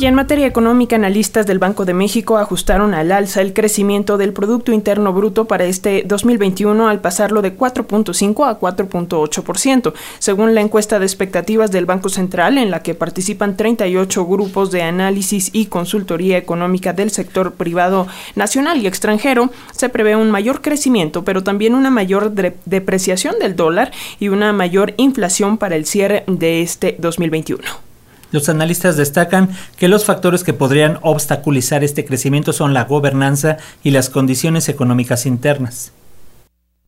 [0.00, 4.32] Y en materia económica, analistas del Banco de México ajustaron al alza el crecimiento del
[4.32, 11.00] Producto Interno Bruto para este 2021 al pasarlo de 4.5 a 4.8%, según la encuesta
[11.00, 16.38] de expectativas del Banco Central, en la que participan 38 grupos de análisis y consultoría
[16.38, 18.06] económica del sector privado
[18.36, 19.50] nacional y extranjero.
[19.72, 24.94] Se prevé un mayor crecimiento, pero también una mayor depreciación del dólar y una mayor
[24.96, 27.87] inflación para el cierre de este 2021.
[28.30, 33.90] Los analistas destacan que los factores que podrían obstaculizar este crecimiento son la gobernanza y
[33.90, 35.92] las condiciones económicas internas.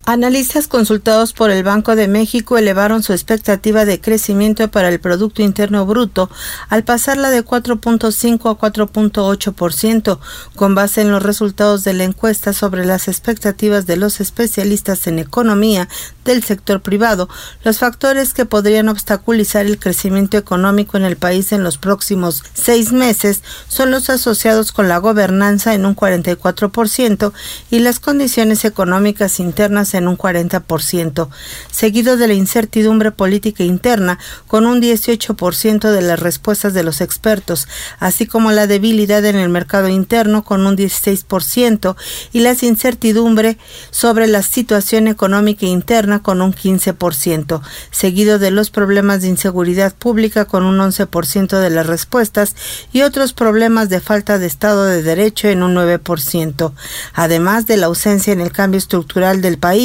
[0.06, 5.42] Analistas consultados por el Banco de México elevaron su expectativa de crecimiento para el Producto
[5.42, 6.30] Interno Bruto
[6.70, 10.18] al pasarla de 4.5 a 4.8%,
[10.56, 15.18] con base en los resultados de la encuesta sobre las expectativas de los especialistas en
[15.18, 15.86] economía
[16.24, 17.28] del sector privado,
[17.62, 22.92] los factores que podrían obstaculizar el crecimiento económico en el país en los próximos seis
[22.92, 27.32] meses son los asociados con la gobernanza en un 44%
[27.70, 31.28] y las condiciones económicas internas en un 40%,
[31.70, 37.66] seguido de la incertidumbre política interna con un 18% de las respuestas de los expertos,
[37.98, 41.96] así como la debilidad en el mercado interno con un 16%
[42.32, 43.58] y la incertidumbre
[43.90, 50.44] sobre la situación económica interna con un 15%, seguido de los problemas de inseguridad pública
[50.44, 52.54] con un 11% de las respuestas
[52.92, 56.72] y otros problemas de falta de Estado de Derecho en un 9%,
[57.14, 59.79] además de la ausencia en el cambio estructural del país,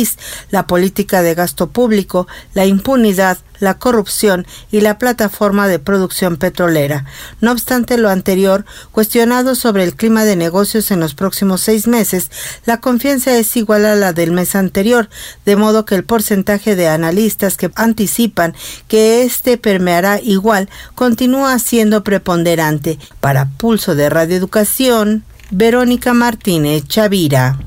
[0.51, 7.05] la política de gasto público, la impunidad, la corrupción y la plataforma de producción petrolera.
[7.41, 12.31] No obstante lo anterior, cuestionado sobre el clima de negocios en los próximos seis meses,
[12.65, 15.09] la confianza es igual a la del mes anterior,
[15.45, 18.53] de modo que el porcentaje de analistas que anticipan
[18.87, 22.99] que este permeará igual continúa siendo preponderante.
[23.19, 27.57] Para Pulso de Radioeducación, Verónica Martínez Chavira.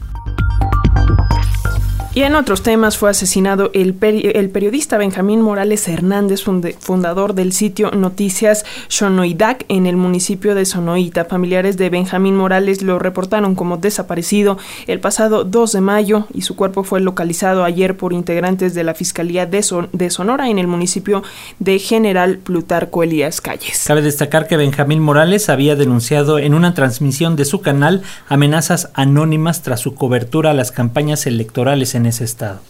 [2.18, 6.42] Y en otros temas fue asesinado el, el periodista Benjamín Morales Hernández,
[6.80, 11.26] fundador del sitio Noticias Shonoidac en el municipio de Sonoita.
[11.26, 16.56] Familiares de Benjamín Morales lo reportaron como desaparecido el pasado 2 de mayo y su
[16.56, 21.22] cuerpo fue localizado ayer por integrantes de la Fiscalía de, de Sonora en el municipio
[21.60, 23.84] de General Plutarco Elías Calles.
[23.86, 29.62] Cabe destacar que Benjamín Morales había denunciado en una transmisión de su canal amenazas anónimas
[29.62, 32.60] tras su cobertura a las campañas electorales en ese estado.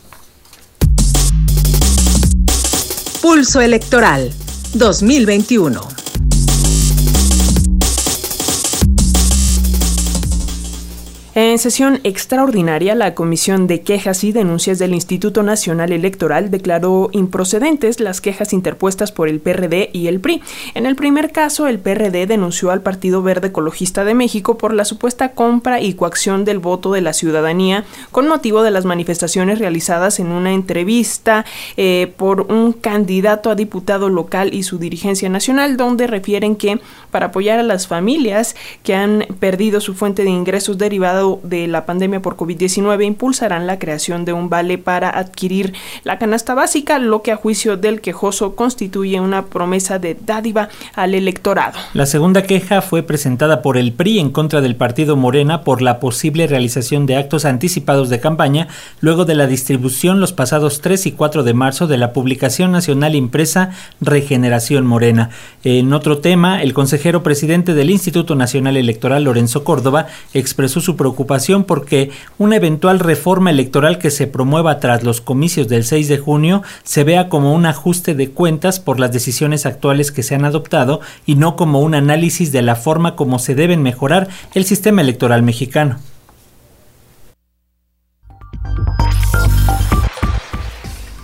[3.23, 4.33] Pulso Electoral
[4.75, 5.81] 2021.
[11.59, 18.21] Sesión extraordinaria, la Comisión de Quejas y Denuncias del Instituto Nacional Electoral declaró improcedentes las
[18.21, 20.43] quejas interpuestas por el PRD y el PRI.
[20.75, 24.85] En el primer caso, el PRD denunció al Partido Verde Ecologista de México por la
[24.85, 30.21] supuesta compra y coacción del voto de la ciudadanía con motivo de las manifestaciones realizadas
[30.21, 31.45] en una entrevista
[31.77, 37.27] eh, por un candidato a diputado local y su dirigencia nacional, donde refieren que para
[37.27, 42.21] apoyar a las familias que han perdido su fuente de ingresos derivado de la pandemia
[42.21, 47.33] por COVID-19 impulsarán la creación de un vale para adquirir la canasta básica, lo que
[47.33, 51.79] a juicio del quejoso constituye una promesa de dádiva al electorado.
[51.95, 56.01] La segunda queja fue presentada por el PRI en contra del partido Morena por la
[56.01, 58.69] posible realización de actos anticipados de campaña
[59.01, 63.15] luego de la distribución los pasados 3 y 4 de marzo de la publicación nacional
[63.15, 65.31] impresa Regeneración Morena.
[65.65, 71.28] En otro tema, el consejero presidente del Instituto Nacional Electoral, Lorenzo Córdoba, expresó su preocupación
[71.63, 76.63] porque una eventual reforma electoral que se promueva tras los comicios del 6 de junio
[76.83, 81.01] se vea como un ajuste de cuentas por las decisiones actuales que se han adoptado
[81.25, 85.45] y no como un análisis de la forma como se deben mejorar el sistema electoral
[85.45, 85.99] mexicano.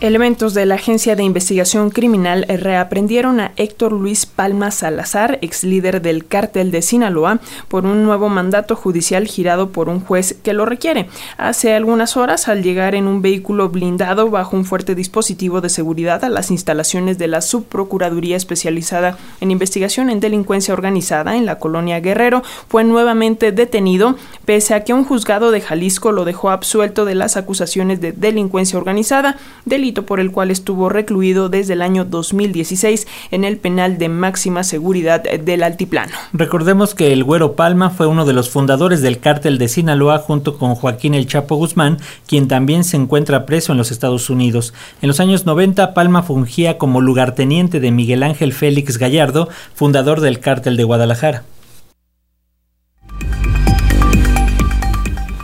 [0.05, 6.03] Elementos de la Agencia de Investigación Criminal reaprendieron a Héctor Luis Palma Salazar, ex líder
[6.03, 10.67] del cártel de Sinaloa, por un nuevo mandato judicial girado por un juez que lo
[10.67, 11.09] requiere.
[11.39, 16.23] Hace algunas horas, al llegar en un vehículo blindado bajo un fuerte dispositivo de seguridad
[16.23, 22.01] a las instalaciones de la Subprocuraduría Especializada en Investigación en Delincuencia Organizada en la colonia
[22.01, 27.15] Guerrero, fue nuevamente detenido, pese a que un juzgado de Jalisco lo dejó absuelto de
[27.15, 33.07] las acusaciones de delincuencia organizada, delito por el cual estuvo recluido desde el año 2016
[33.31, 36.13] en el penal de máxima seguridad del Altiplano.
[36.33, 40.59] Recordemos que el Güero Palma fue uno de los fundadores del cártel de Sinaloa junto
[40.59, 44.75] con Joaquín El Chapo Guzmán, quien también se encuentra preso en los Estados Unidos.
[45.01, 50.41] En los años 90, Palma fungía como lugarteniente de Miguel Ángel Félix Gallardo, fundador del
[50.41, 51.45] cártel de Guadalajara.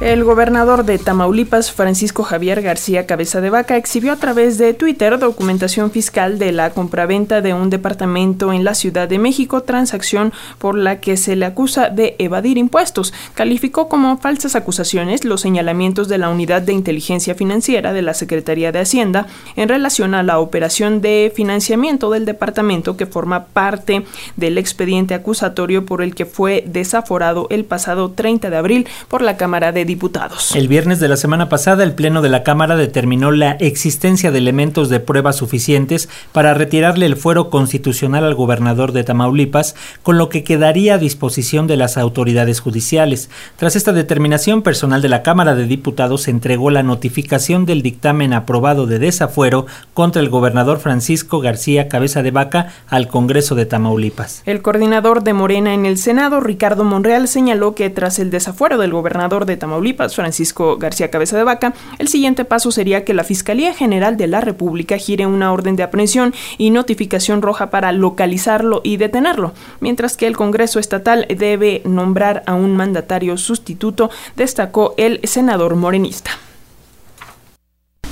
[0.00, 5.18] El gobernador de Tamaulipas, Francisco Javier García Cabeza de Vaca, exhibió a través de Twitter
[5.18, 10.74] documentación fiscal de la compraventa de un departamento en la Ciudad de México, transacción por
[10.74, 13.12] la que se le acusa de evadir impuestos.
[13.34, 18.72] Calificó como falsas acusaciones los señalamientos de la Unidad de Inteligencia Financiera de la Secretaría
[18.72, 24.56] de Hacienda en relación a la operación de financiamiento del departamento que forma parte del
[24.56, 29.72] expediente acusatorio por el que fue desaforado el pasado 30 de abril por la Cámara
[29.72, 30.55] de diputados.
[30.55, 34.38] El viernes de la semana pasada, el Pleno de la Cámara determinó la existencia de
[34.38, 39.74] elementos de prueba suficientes para retirarle el fuero constitucional al gobernador de Tamaulipas,
[40.05, 43.31] con lo que quedaría a disposición de las autoridades judiciales.
[43.57, 48.87] Tras esta determinación, personal de la Cámara de Diputados entregó la notificación del dictamen aprobado
[48.87, 54.42] de desafuero contra el gobernador Francisco García Cabeza de Vaca al Congreso de Tamaulipas.
[54.46, 58.92] El coordinador de Morena en el Senado, Ricardo Monreal, señaló que tras el desafuero del
[58.92, 59.79] gobernador de Tamaulipas,
[60.14, 64.40] Francisco García Cabeza de Vaca, el siguiente paso sería que la Fiscalía General de la
[64.40, 70.26] República gire una orden de aprehensión y notificación roja para localizarlo y detenerlo, mientras que
[70.26, 76.30] el Congreso Estatal debe nombrar a un mandatario sustituto, destacó el senador morenista.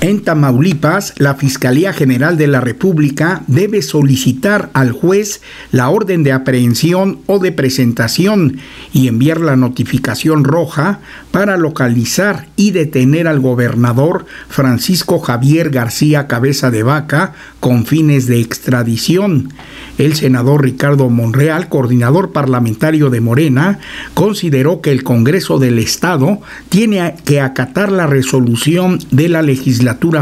[0.01, 5.41] En Tamaulipas, la Fiscalía General de la República debe solicitar al juez
[5.73, 8.59] la orden de aprehensión o de presentación
[8.93, 16.71] y enviar la notificación roja para localizar y detener al gobernador Francisco Javier García Cabeza
[16.71, 19.51] de Vaca con fines de extradición.
[19.97, 23.79] El senador Ricardo Monreal, coordinador parlamentario de Morena,
[24.13, 29.41] consideró que el Congreso del Estado tiene que acatar la resolución de la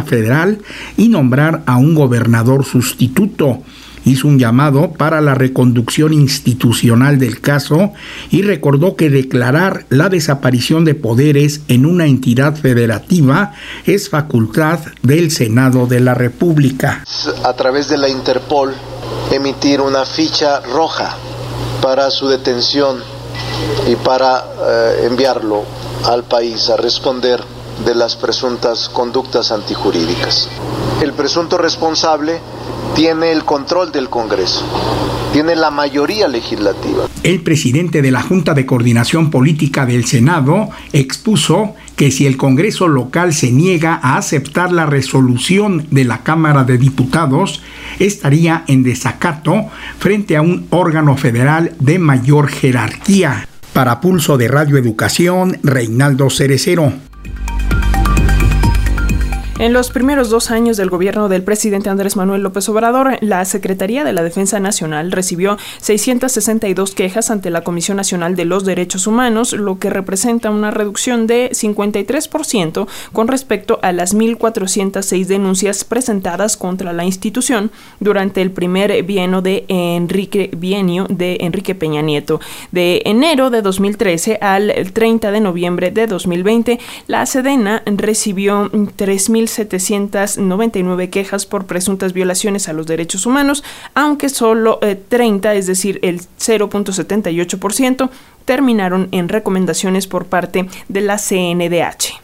[0.03, 0.59] federal
[0.97, 3.61] y nombrar a un gobernador sustituto
[4.07, 7.91] hizo un llamado para la reconducción institucional del caso
[8.31, 13.53] y recordó que declarar la desaparición de poderes en una entidad federativa
[13.85, 17.03] es facultad del Senado de la República.
[17.43, 18.73] A través de la Interpol
[19.31, 21.15] emitir una ficha roja
[21.81, 22.97] para su detención
[23.87, 25.63] y para eh, enviarlo
[26.05, 30.49] al país a responder de las presuntas conductas antijurídicas.
[31.01, 32.39] El presunto responsable
[32.95, 34.65] tiene el control del Congreso,
[35.31, 37.07] tiene la mayoría legislativa.
[37.23, 42.87] El presidente de la Junta de Coordinación Política del Senado expuso que si el Congreso
[42.87, 47.61] local se niega a aceptar la resolución de la Cámara de Diputados,
[47.99, 49.65] estaría en desacato
[49.99, 53.47] frente a un órgano federal de mayor jerarquía.
[53.73, 57.06] Para Pulso de Radio Educación, Reinaldo Cerecero.
[59.59, 64.03] En los primeros dos años del gobierno del presidente Andrés Manuel López Obrador, la Secretaría
[64.03, 69.53] de la Defensa Nacional recibió 662 quejas ante la Comisión Nacional de los Derechos Humanos,
[69.53, 76.93] lo que representa una reducción de 53% con respecto a las 1.406 denuncias presentadas contra
[76.93, 82.39] la institución durante el primer bienio de Enrique, bienio de Enrique Peña Nieto.
[82.71, 91.09] De enero de 2013 al 30 de noviembre de 2020, la Sedena recibió 3.000 1.799
[91.09, 96.21] quejas por presuntas violaciones a los derechos humanos, aunque solo 30, eh, es decir, el
[96.21, 98.09] 0.78%,
[98.45, 102.21] terminaron en recomendaciones por parte de la CNDH.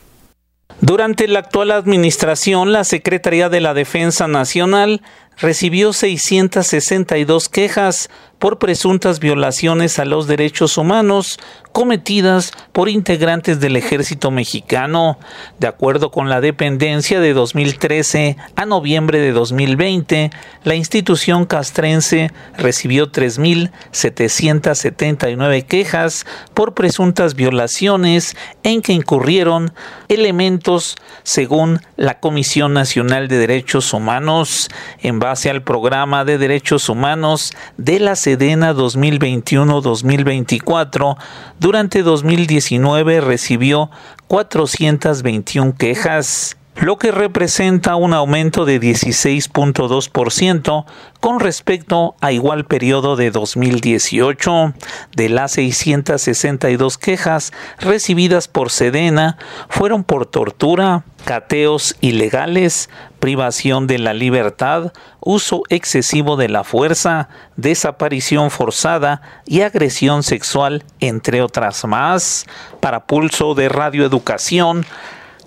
[0.82, 5.02] Durante la actual administración, la Secretaría de la Defensa Nacional
[5.38, 8.10] recibió 662 quejas
[8.44, 11.40] por presuntas violaciones a los derechos humanos
[11.72, 15.18] cometidas por integrantes del ejército mexicano.
[15.60, 20.32] De acuerdo con la dependencia de 2013 a noviembre de 2020,
[20.66, 29.72] la institución castrense recibió 3.779 quejas por presuntas violaciones en que incurrieron
[30.10, 34.68] elementos según la Comisión Nacional de Derechos Humanos
[35.02, 41.18] en base al programa de derechos humanos de la Sedena 2021-2024,
[41.60, 43.92] durante 2019 recibió
[44.28, 50.86] 421 quejas lo que representa un aumento de 16.2%
[51.20, 54.74] con respecto a igual periodo de 2018.
[55.16, 59.38] De las 662 quejas recibidas por Sedena
[59.70, 62.90] fueron por tortura, cateos ilegales,
[63.24, 71.42] privación de la libertad, uso excesivo de la fuerza, desaparición forzada y agresión sexual, entre
[71.42, 72.46] otras más.
[72.82, 74.86] Para Pulso de Radioeducación,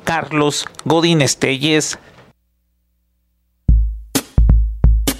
[0.04, 1.98] Carlos Godín Estelles.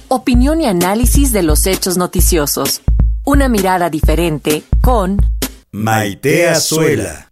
[0.07, 2.81] Opinión y análisis de los hechos noticiosos.
[3.23, 5.23] Una mirada diferente con
[5.71, 7.26] Maite Azuela.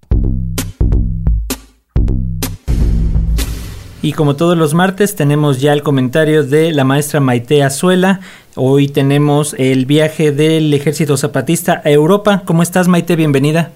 [4.06, 8.20] Y como todos los martes tenemos ya el comentario de la maestra Maite Azuela.
[8.56, 12.44] Hoy tenemos el viaje del Ejército Zapatista a Europa.
[12.46, 13.16] ¿Cómo estás Maite?
[13.16, 13.72] Bienvenida.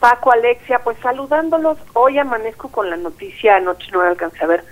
[0.00, 4.64] Paco, Alexia, pues saludándolos, hoy amanezco con la noticia, anoche no alcancé a ver,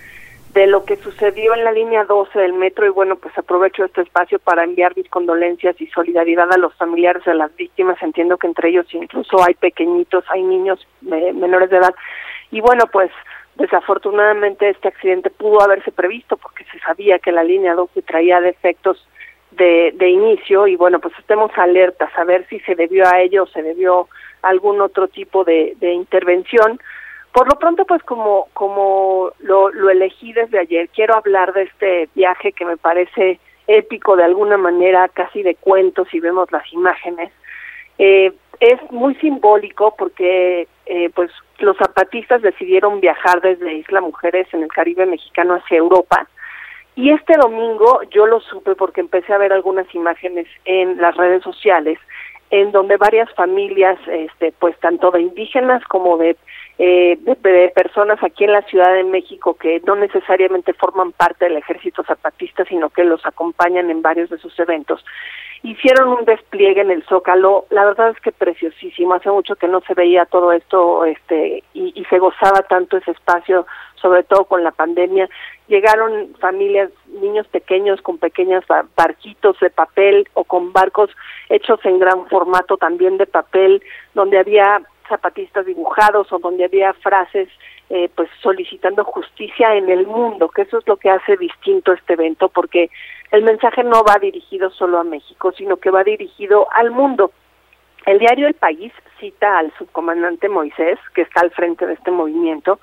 [0.52, 4.00] de lo que sucedió en la línea 12 del metro y bueno, pues aprovecho este
[4.00, 8.48] espacio para enviar mis condolencias y solidaridad a los familiares de las víctimas, entiendo que
[8.48, 11.94] entre ellos incluso hay pequeñitos, hay niños menores de edad
[12.50, 13.12] y bueno, pues
[13.62, 19.08] desafortunadamente este accidente pudo haberse previsto porque se sabía que la línea 12 traía defectos
[19.52, 23.44] de, de inicio y bueno, pues estemos alertas a ver si se debió a ello
[23.44, 24.08] o se debió
[24.42, 26.80] algún otro tipo de, intervención.
[27.32, 32.08] Por lo pronto, pues como, como lo, lo elegí desde ayer, quiero hablar de este
[32.16, 33.38] viaje que me parece
[33.68, 37.30] épico de alguna manera, casi de cuentos si vemos las imágenes.
[37.98, 44.62] Eh, es muy simbólico porque eh, pues los zapatistas decidieron viajar desde Isla Mujeres en
[44.62, 46.26] el Caribe mexicano hacia Europa.
[46.94, 51.42] Y este domingo yo lo supe porque empecé a ver algunas imágenes en las redes
[51.42, 51.98] sociales
[52.52, 56.36] en donde varias familias, este, pues tanto de indígenas como de,
[56.78, 61.56] eh, de, personas aquí en la Ciudad de México que no necesariamente forman parte del
[61.56, 65.02] ejército zapatista, sino que los acompañan en varios de sus eventos,
[65.62, 69.80] hicieron un despliegue en el Zócalo, la verdad es que preciosísimo, hace mucho que no
[69.82, 74.64] se veía todo esto este y, y se gozaba tanto ese espacio, sobre todo con
[74.64, 75.28] la pandemia,
[75.68, 76.90] llegaron familias,
[77.20, 78.64] niños pequeños con pequeños
[78.96, 81.10] barquitos de papel o con barcos
[81.48, 83.82] hechos en gran formato también de papel,
[84.14, 87.48] donde había zapatistas dibujados o donde había frases
[87.90, 92.14] eh, pues solicitando justicia en el mundo, que eso es lo que hace distinto este
[92.14, 92.90] evento, porque
[93.30, 97.32] el mensaje no va dirigido solo a México, sino que va dirigido al mundo.
[98.06, 102.80] El diario El País cita al subcomandante Moisés, que está al frente de este movimiento,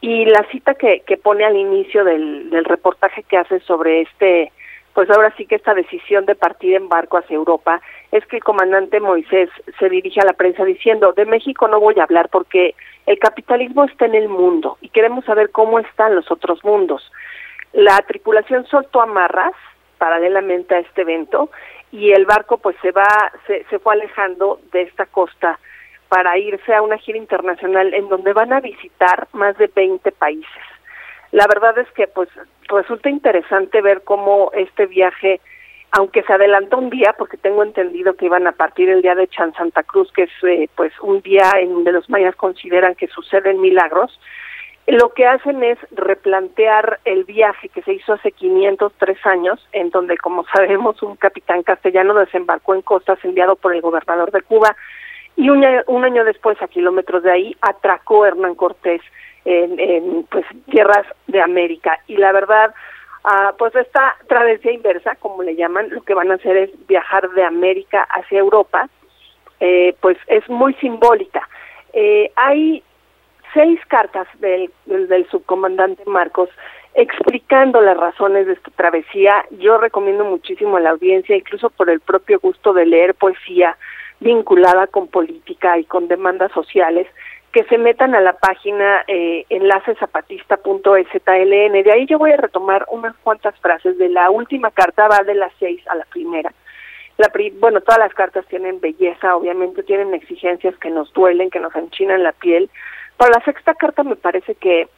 [0.00, 4.52] y la cita que, que pone al inicio del, del reportaje que hace sobre este,
[4.94, 7.80] pues ahora sí que esta decisión de partir en barco hacia Europa,
[8.10, 11.98] es que el comandante Moisés se dirige a la prensa diciendo, de México no voy
[11.98, 12.74] a hablar porque
[13.06, 17.10] el capitalismo está en el mundo y queremos saber cómo están los otros mundos.
[17.72, 19.54] La tripulación soltó amarras
[19.96, 21.50] paralelamente a este evento
[21.90, 25.58] y el barco pues se va, se, se fue alejando de esta costa
[26.08, 30.71] para irse a una gira internacional en donde van a visitar más de 20 países.
[31.32, 32.28] La verdad es que pues
[32.68, 35.40] resulta interesante ver cómo este viaje,
[35.90, 39.28] aunque se adelantó un día, porque tengo entendido que iban a partir el día de
[39.28, 43.08] Chan Santa Cruz, que es eh, pues un día en donde los mayas consideran que
[43.08, 44.20] suceden milagros,
[44.86, 50.18] lo que hacen es replantear el viaje que se hizo hace 503 años, en donde,
[50.18, 54.76] como sabemos, un capitán castellano desembarcó en costas enviado por el gobernador de Cuba
[55.34, 59.00] y un, un año después, a kilómetros de ahí, atracó Hernán Cortés
[59.44, 61.98] en, en pues tierras de América.
[62.06, 62.74] Y la verdad,
[63.24, 67.30] ah, pues esta travesía inversa, como le llaman, lo que van a hacer es viajar
[67.30, 68.88] de América hacia Europa,
[69.60, 71.48] eh, pues es muy simbólica.
[71.92, 72.82] Eh, hay
[73.54, 76.48] seis cartas del, del, subcomandante Marcos
[76.94, 79.44] explicando las razones de esta travesía.
[79.58, 83.76] Yo recomiendo muchísimo a la audiencia, incluso por el propio gusto de leer poesía
[84.20, 87.06] vinculada con política y con demandas sociales,
[87.52, 89.44] que se metan a la página eh.
[91.82, 95.34] De ahí yo voy a retomar unas cuantas frases de la última carta, va de
[95.34, 96.52] las seis a la primera.
[97.18, 97.30] La
[97.60, 102.22] bueno, todas las cartas tienen belleza, obviamente tienen exigencias que nos duelen, que nos enchinan
[102.22, 102.70] la piel,
[103.18, 104.88] pero la sexta carta me parece que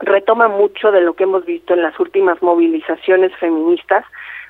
[0.00, 4.04] retoma mucho de lo que hemos visto en las últimas movilizaciones feministas.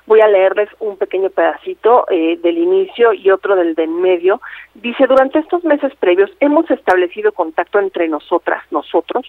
[0.07, 4.41] Voy a leerles un pequeño pedacito eh, del inicio y otro del de en medio.
[4.75, 9.25] Dice, durante estos meses previos hemos establecido contacto entre nosotras, nosotros,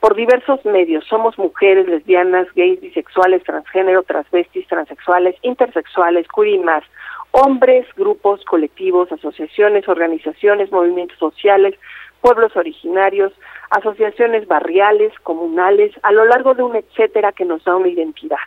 [0.00, 1.04] por diversos medios.
[1.06, 6.82] Somos mujeres, lesbianas, gays, bisexuales, transgénero, transvestis, transexuales, intersexuales, queer y más.
[7.30, 11.74] Hombres, grupos, colectivos, asociaciones, organizaciones, movimientos sociales,
[12.20, 13.32] pueblos originarios,
[13.70, 18.38] asociaciones barriales, comunales, a lo largo de un etcétera que nos da una identidad.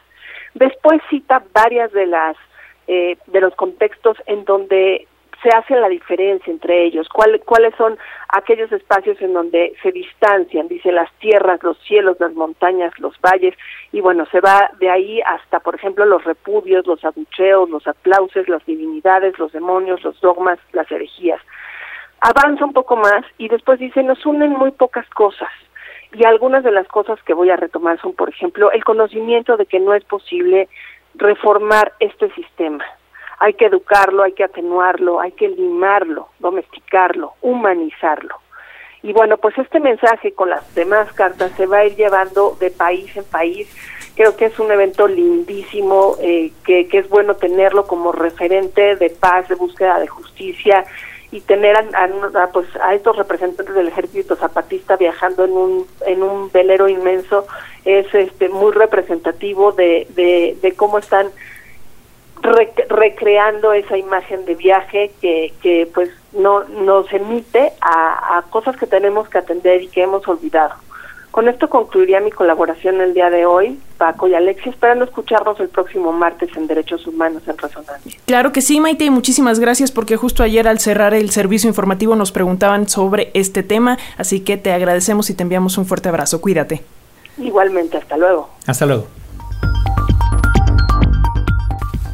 [0.60, 2.36] Después cita varias de las
[2.88, 5.08] eh, de los contextos en donde
[5.42, 7.98] se hace la diferencia entre ellos, cuáles son
[8.28, 13.56] aquellos espacios en donde se distancian, dice las tierras, los cielos, las montañas, los valles,
[13.94, 18.50] y bueno, se va de ahí hasta, por ejemplo, los repudios, los abucheos, los aplausos,
[18.50, 21.42] las divinidades, los demonios, los dogmas, las herejías.
[22.20, 25.50] Avanza un poco más y después dice, nos unen muy pocas cosas.
[26.14, 29.66] Y algunas de las cosas que voy a retomar son, por ejemplo, el conocimiento de
[29.66, 30.68] que no es posible
[31.16, 32.84] reformar este sistema.
[33.40, 38.36] Hay que educarlo, hay que atenuarlo, hay que limarlo, domesticarlo, humanizarlo.
[39.02, 42.70] Y bueno, pues este mensaje con las demás cartas se va a ir llevando de
[42.70, 43.74] país en país.
[44.16, 49.10] Creo que es un evento lindísimo, eh, que, que es bueno tenerlo como referente de
[49.10, 50.84] paz, de búsqueda de justicia
[51.32, 56.52] y tener a, pues a estos representantes del ejército zapatista viajando en un en un
[56.52, 57.46] velero inmenso
[57.86, 60.08] es este muy representativo de,
[60.62, 61.28] de, cómo están
[62.90, 68.88] recreando esa imagen de viaje que, que pues no nos emite a, a cosas que
[68.88, 70.76] tenemos que atender y que hemos olvidado.
[71.32, 75.70] Con esto concluiría mi colaboración el día de hoy, Paco y Alexia, esperando escucharnos el
[75.70, 78.20] próximo martes en Derechos Humanos en Resonancia.
[78.26, 82.16] Claro que sí, Maite, y muchísimas gracias porque justo ayer al cerrar el servicio informativo
[82.16, 86.42] nos preguntaban sobre este tema, así que te agradecemos y te enviamos un fuerte abrazo.
[86.42, 86.84] Cuídate.
[87.38, 88.50] Igualmente, hasta luego.
[88.66, 89.08] Hasta luego.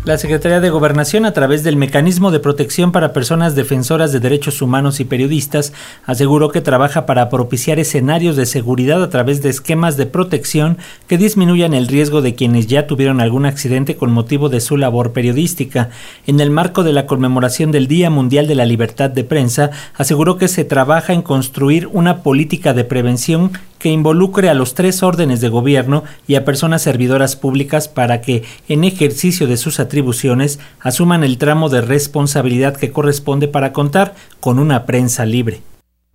[0.06, 4.62] La Secretaría de Gobernación, a través del Mecanismo de Protección para Personas Defensoras de Derechos
[4.62, 5.74] Humanos y Periodistas,
[6.06, 10.78] aseguró que trabaja para propiciar escenarios de seguridad a través de esquemas de protección
[11.08, 15.12] que disminuyan el riesgo de quienes ya tuvieron algún accidente con motivo de su labor
[15.12, 15.90] periodística.
[16.28, 20.38] En el marco de la conmemoración del Día Mundial de la Libertad de Prensa, aseguró
[20.38, 25.42] que se trabaja en construir una política de prevención que involucre a los tres órdenes
[25.42, 31.24] de gobierno y a personas servidoras públicas para que, en ejercicio de sus atribuciones, asuman
[31.24, 35.62] el tramo de responsabilidad que corresponde para contar con una prensa libre.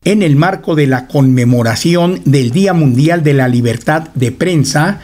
[0.02, 5.00] En el marco de la conmemoración del Día Mundial de la Libertad de Prensa,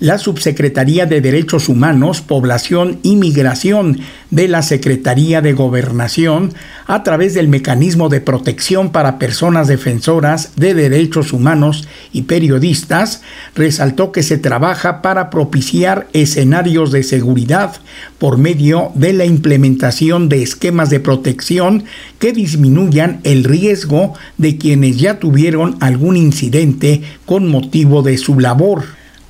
[0.00, 6.52] la Subsecretaría de Derechos Humanos, Población y Migración de la Secretaría de Gobernación,
[6.86, 13.22] a través del Mecanismo de Protección para Personas Defensoras de Derechos Humanos y Periodistas,
[13.54, 17.76] resaltó que se trabaja para propiciar escenarios de seguridad
[18.18, 21.84] por medio de la implementación de esquemas de protección
[22.18, 28.84] que disminuyan el riesgo de quienes ya tuvieron algún incidente con motivo de su labor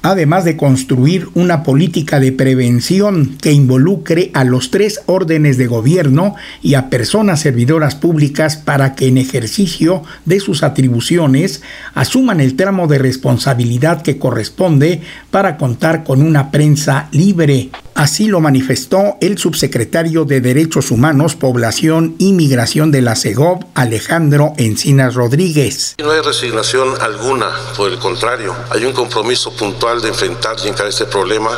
[0.04, 6.34] además de construir una política de prevención que involucre a los tres órdenes de gobierno
[6.60, 11.62] y a personas servidoras públicas para que en ejercicio de sus atribuciones
[11.94, 15.00] asuman el tramo de responsabilidad que corresponde
[15.30, 17.70] para contar con una prensa libre.
[17.94, 24.52] Así lo manifestó el subsecretario de Derechos Humanos, Población y Migración de la CEGOV, Alejandro
[24.58, 25.94] Encinas Rodríguez.
[26.02, 27.46] No hay resignación alguna,
[27.76, 31.50] por el contrario, hay un compromiso puntual de enfrentar y encarar este problema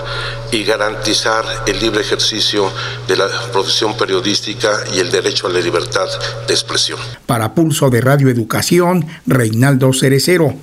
[0.53, 2.71] y garantizar el libre ejercicio
[3.09, 6.09] de la profesión periodística y el derecho a la libertad
[6.47, 6.99] de expresión.
[7.27, 10.55] Para Pulso de Radio Educación, Reinaldo Cerecero.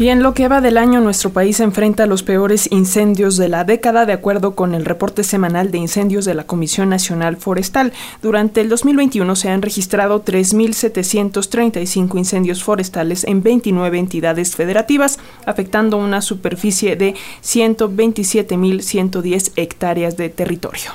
[0.00, 3.64] Y en lo que va del año, nuestro país enfrenta los peores incendios de la
[3.64, 7.92] década, de acuerdo con el reporte semanal de incendios de la Comisión Nacional Forestal.
[8.22, 16.22] Durante el 2021 se han registrado 3.735 incendios forestales en 29 entidades federativas, afectando una
[16.22, 20.92] superficie de 127.110 hectáreas de territorio.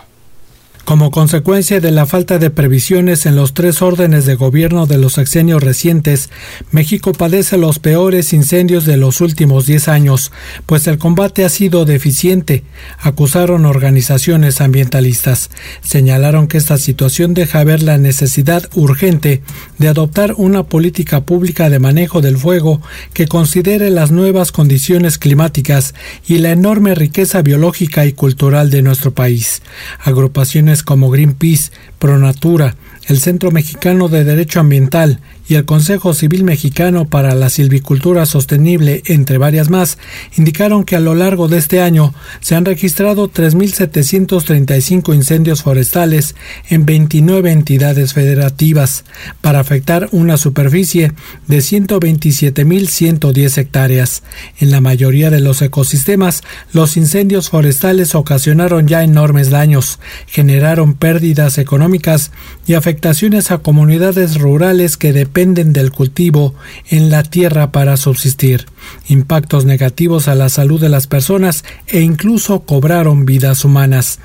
[0.85, 5.13] Como consecuencia de la falta de previsiones en los tres órdenes de gobierno de los
[5.13, 6.29] sexenios recientes,
[6.69, 10.31] México padece los peores incendios de los últimos 10 años,
[10.67, 12.63] pues el combate ha sido deficiente,
[12.99, 15.49] acusaron organizaciones ambientalistas.
[15.81, 19.41] Señalaron que esta situación deja ver la necesidad urgente
[19.79, 22.79] de adoptar una política pública de manejo del fuego
[23.11, 25.95] que considere las nuevas condiciones climáticas
[26.27, 29.63] y la enorme riqueza biológica y cultural de nuestro país.
[30.03, 32.75] Agrupaciones como Greenpeace, Pronatura,
[33.07, 39.03] el Centro Mexicano de Derecho Ambiental y el Consejo Civil Mexicano para la Silvicultura Sostenible,
[39.05, 39.97] entre varias más,
[40.37, 46.35] indicaron que a lo largo de este año se han registrado 3.735 incendios forestales
[46.69, 49.03] en 29 entidades federativas,
[49.41, 51.11] para afectar una superficie
[51.47, 54.23] de 127.110 hectáreas.
[54.59, 56.41] En la mayoría de los ecosistemas,
[56.73, 62.31] los incendios forestales ocasionaron ya enormes daños, generaron pérdidas económicas
[62.65, 66.55] y afectaciones a comunidades rurales que dependen dependen del cultivo
[66.89, 68.67] en la tierra para subsistir,
[69.09, 74.19] impactos negativos a la salud de las personas e incluso cobraron vidas humanas.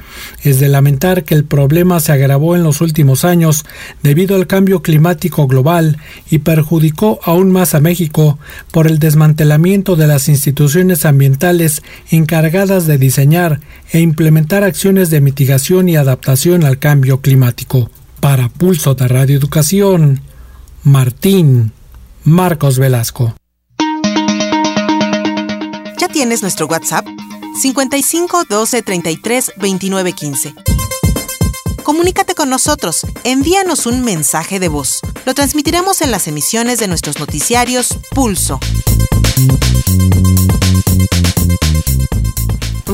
[0.44, 3.64] Es de lamentar que el problema se agravó en los últimos años
[4.04, 5.98] debido al cambio climático global
[6.30, 8.38] y perjudicó aún más a México
[8.70, 11.82] por el desmantelamiento de las instituciones ambientales
[12.12, 13.58] encargadas de diseñar
[13.90, 17.90] e implementar acciones de mitigación y adaptación al cambio climático.
[18.20, 20.20] Para Pulso de Radio Educación,
[20.84, 21.72] Martín
[22.24, 23.34] Marcos Velasco.
[25.98, 27.06] ¿Ya tienes nuestro WhatsApp?
[27.60, 30.54] 55 12 33 29 15.
[31.82, 35.00] Comunícate con nosotros, envíanos un mensaje de voz.
[35.26, 38.58] Lo transmitiremos en las emisiones de nuestros noticiarios Pulso.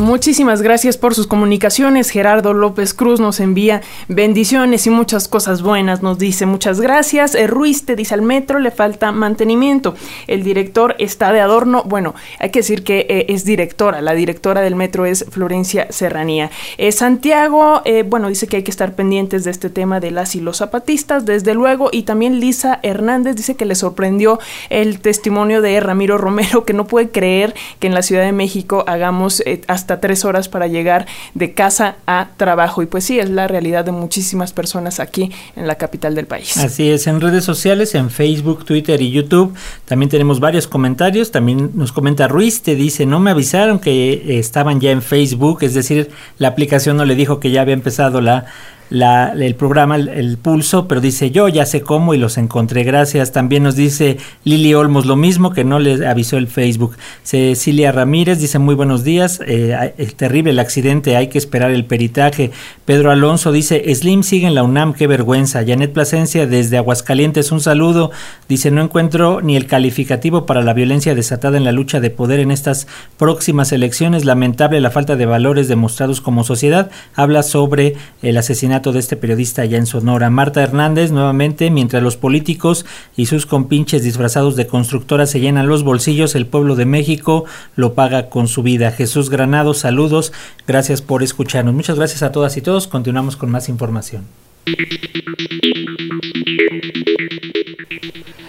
[0.06, 2.10] Muchísimas gracias por sus comunicaciones.
[2.10, 6.00] Gerardo López Cruz nos envía bendiciones y muchas cosas buenas.
[6.00, 7.34] Nos dice muchas gracias.
[7.34, 9.96] Eh, Ruiz te dice al metro le falta mantenimiento.
[10.28, 11.82] El director está de adorno.
[11.86, 14.00] Bueno, hay que decir que eh, es directora.
[14.00, 16.52] La directora del metro es Florencia Serranía.
[16.78, 20.40] Eh, Santiago, bueno, dice que hay que estar pendientes de este tema de las y
[20.40, 21.88] los zapatistas, desde luego.
[21.90, 24.38] Y también Lisa Hernández dice que le sorprendió
[24.70, 28.84] el testimonio de Ramiro Romero, que no puede creer que en la Ciudad de México
[28.86, 32.82] hagamos hasta tres horas para llegar de casa a trabajo.
[32.82, 36.56] Y pues sí, es la realidad de muchísimas personas aquí en la capital del país.
[36.56, 41.30] Así es, en redes sociales, en Facebook, Twitter y YouTube, también tenemos varios comentarios.
[41.30, 45.74] También nos comenta Ruiz, te dice, no me avisaron que estaban ya en Facebook, es
[45.74, 48.46] decir, la aplicación no le dijo que ya había empezado la
[48.90, 53.32] la, el programa el, Pulso, pero dice yo ya sé cómo y los encontré, gracias.
[53.32, 56.96] También nos dice Lili Olmos lo mismo, que no le avisó el Facebook.
[57.22, 61.84] Cecilia Ramírez dice muy buenos días, eh, es terrible el accidente, hay que esperar el
[61.84, 62.52] peritaje.
[62.84, 65.64] Pedro Alonso dice Slim sigue en la UNAM, qué vergüenza.
[65.66, 68.10] Janet Plasencia desde Aguascalientes, un saludo.
[68.48, 72.40] Dice no encuentro ni el calificativo para la violencia desatada en la lucha de poder
[72.40, 72.86] en estas
[73.18, 74.24] próximas elecciones.
[74.24, 76.90] Lamentable la falta de valores demostrados como sociedad.
[77.14, 80.28] Habla sobre el asesinato de este periodista allá en Sonora.
[80.28, 82.84] Marta Hernández, nuevamente, mientras los políticos
[83.16, 87.94] y sus compinches disfrazados de constructoras se llenan los bolsillos, el pueblo de México lo
[87.94, 88.92] paga con su vida.
[88.92, 90.32] Jesús Granado, saludos,
[90.66, 91.74] gracias por escucharnos.
[91.74, 92.86] Muchas gracias a todas y todos.
[92.86, 94.24] Continuamos con más información.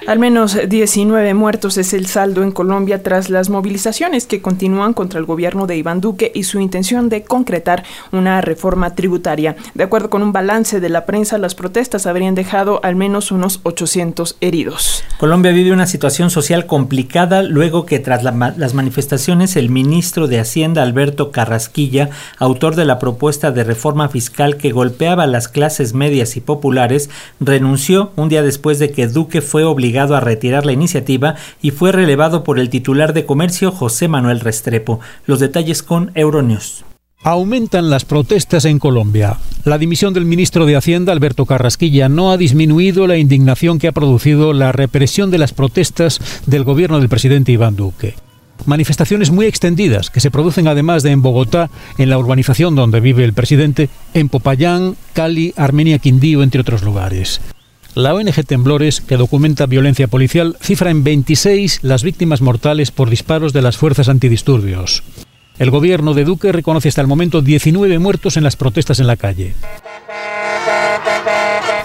[0.08, 5.20] Al menos 19 muertos es el saldo en Colombia tras las movilizaciones que continúan contra
[5.20, 7.84] el gobierno de Iván Duque y su intención de concretar
[8.14, 9.58] una reforma tributaria.
[9.74, 13.60] De acuerdo con un balance de la prensa, las protestas habrían dejado al menos unos
[13.64, 15.04] 800 heridos.
[15.18, 20.84] Colombia vive una situación social complicada luego que tras las manifestaciones el ministro de Hacienda
[20.84, 26.38] Alberto Carrasquilla, autor de la propuesta de reforma fiscal que golpeaba a las clases medias
[26.38, 27.10] y populares,
[27.42, 31.92] renunció un día después de que Duque fue obligado a retirar la iniciativa y fue
[31.92, 35.00] relevado por el titular de comercio José Manuel Restrepo.
[35.26, 36.86] Los detalles con Euronews.
[37.24, 39.38] Aumentan las protestas en Colombia.
[39.66, 43.92] La dimisión del ministro de Hacienda, Alberto Carrasquilla, no ha disminuido la indignación que ha
[43.92, 48.16] producido la represión de las protestas del gobierno del presidente Iván Duque.
[48.66, 53.24] Manifestaciones muy extendidas que se producen además de en Bogotá, en la urbanización donde vive
[53.24, 57.42] el presidente, en Popayán, Cali, Armenia, Quindío, entre otros lugares.
[57.98, 63.54] La ONG Temblores, que documenta violencia policial, cifra en 26 las víctimas mortales por disparos
[63.54, 65.02] de las fuerzas antidisturbios.
[65.58, 69.16] El gobierno de Duque reconoce hasta el momento 19 muertos en las protestas en la
[69.16, 69.56] calle.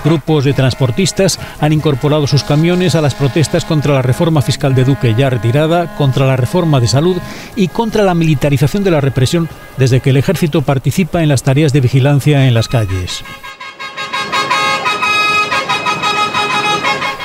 [0.04, 4.84] Grupos de transportistas han incorporado sus camiones a las protestas contra la reforma fiscal de
[4.84, 7.16] Duque ya retirada, contra la reforma de salud
[7.56, 9.48] y contra la militarización de la represión
[9.78, 13.24] desde que el ejército participa en las tareas de vigilancia en las calles.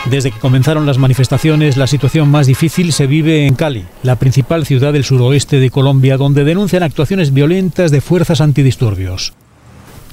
[0.09, 4.65] Desde que comenzaron las manifestaciones, la situación más difícil se vive en Cali, la principal
[4.65, 9.33] ciudad del suroeste de Colombia, donde denuncian actuaciones violentas de fuerzas antidisturbios.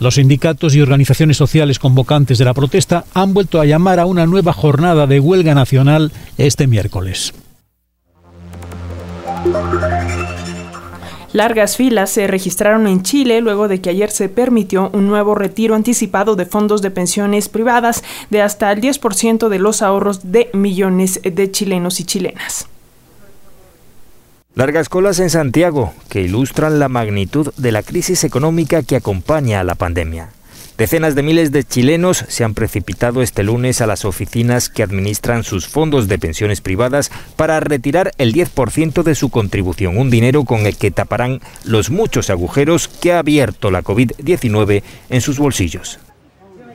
[0.01, 4.27] Los sindicatos y organizaciones sociales convocantes de la protesta han vuelto a llamar a una
[4.27, 7.33] nueva jornada de huelga nacional este miércoles.
[11.35, 15.75] Largas filas se registraron en Chile luego de que ayer se permitió un nuevo retiro
[15.75, 21.21] anticipado de fondos de pensiones privadas de hasta el 10% de los ahorros de millones
[21.25, 22.69] de chilenos y chilenas.
[24.55, 29.65] Largas colas en Santiago que ilustran la magnitud de la crisis económica que acompaña a
[29.65, 30.29] la pandemia.
[30.77, 35.45] Decenas de miles de chilenos se han precipitado este lunes a las oficinas que administran
[35.45, 40.67] sus fondos de pensiones privadas para retirar el 10% de su contribución, un dinero con
[40.67, 46.01] el que taparán los muchos agujeros que ha abierto la COVID-19 en sus bolsillos.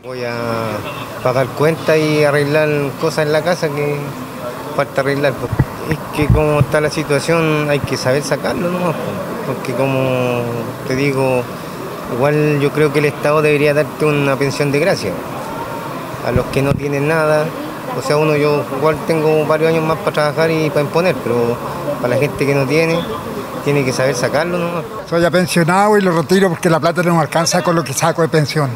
[0.01, 0.77] Voy a
[1.21, 2.69] pagar cuenta y arreglar
[3.01, 3.97] cosas en la casa que
[4.77, 5.33] falta arreglar.
[5.91, 8.93] Es que como está la situación hay que saber sacarlo, ¿no?
[9.45, 10.41] Porque como
[10.87, 11.43] te digo,
[12.13, 15.11] Igual yo creo que el Estado debería darte una pensión de gracia
[16.27, 17.45] a los que no tienen nada.
[17.97, 21.57] O sea, uno yo igual tengo varios años más para trabajar y para imponer, pero
[22.01, 22.99] para la gente que no tiene,
[23.63, 24.83] tiene que saber sacarlo ¿no?
[25.09, 27.93] Soy ya pensionado y lo retiro porque la plata no me alcanza con lo que
[27.93, 28.69] saco de pensión.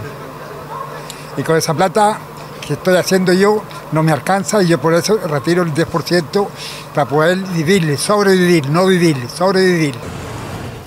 [1.37, 2.17] Y con esa plata
[2.65, 3.61] que estoy haciendo yo
[3.91, 6.47] no me alcanza y yo por eso retiro el 10%
[6.93, 9.95] para poder vivir, sobrevivir, no vivir, sobrevivir.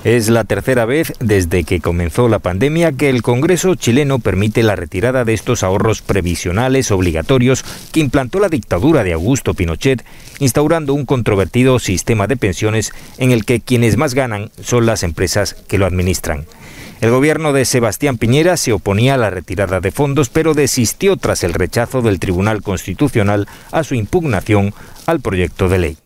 [0.06, 4.76] Es la tercera vez desde que comenzó la pandemia que el Congreso chileno permite la
[4.76, 10.04] retirada de estos ahorros previsionales obligatorios que implantó la dictadura de Augusto Pinochet,
[10.38, 15.54] instaurando un controvertido sistema de pensiones en el que quienes más ganan son las empresas
[15.66, 16.46] que lo administran.
[17.00, 21.42] El gobierno de Sebastián Piñera se oponía a la retirada de fondos, pero desistió tras
[21.42, 24.72] el rechazo del Tribunal Constitucional a su impugnación
[25.06, 25.96] al proyecto de ley.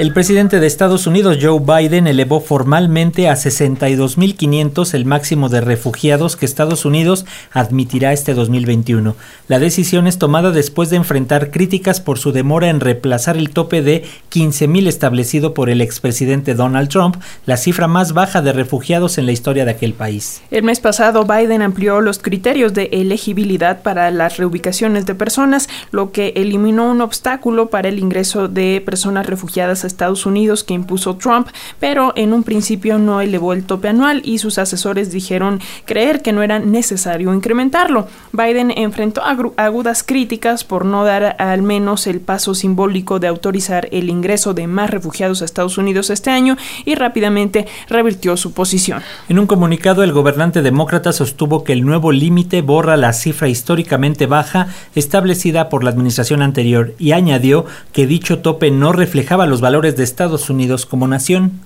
[0.00, 6.36] El presidente de Estados Unidos, Joe Biden, elevó formalmente a 62.500 el máximo de refugiados
[6.36, 9.14] que Estados Unidos admitirá este 2021.
[9.46, 13.82] La decisión es tomada después de enfrentar críticas por su demora en reemplazar el tope
[13.82, 19.26] de 15.000 establecido por el expresidente Donald Trump, la cifra más baja de refugiados en
[19.26, 20.40] la historia de aquel país.
[20.50, 26.10] El mes pasado, Biden amplió los criterios de elegibilidad para las reubicaciones de personas, lo
[26.10, 31.16] que eliminó un obstáculo para el ingreso de personas refugiadas a Estados Unidos que impuso
[31.16, 36.22] Trump, pero en un principio no elevó el tope anual y sus asesores dijeron creer
[36.22, 38.08] que no era necesario incrementarlo.
[38.32, 39.22] Biden enfrentó
[39.56, 44.66] agudas críticas por no dar al menos el paso simbólico de autorizar el ingreso de
[44.66, 49.02] más refugiados a Estados Unidos este año y rápidamente revirtió su posición.
[49.28, 54.26] En un comunicado, el gobernante demócrata sostuvo que el nuevo límite borra la cifra históricamente
[54.26, 59.69] baja establecida por la administración anterior y añadió que dicho tope no reflejaba los valores
[59.96, 61.60] de Estados Unidos como nación.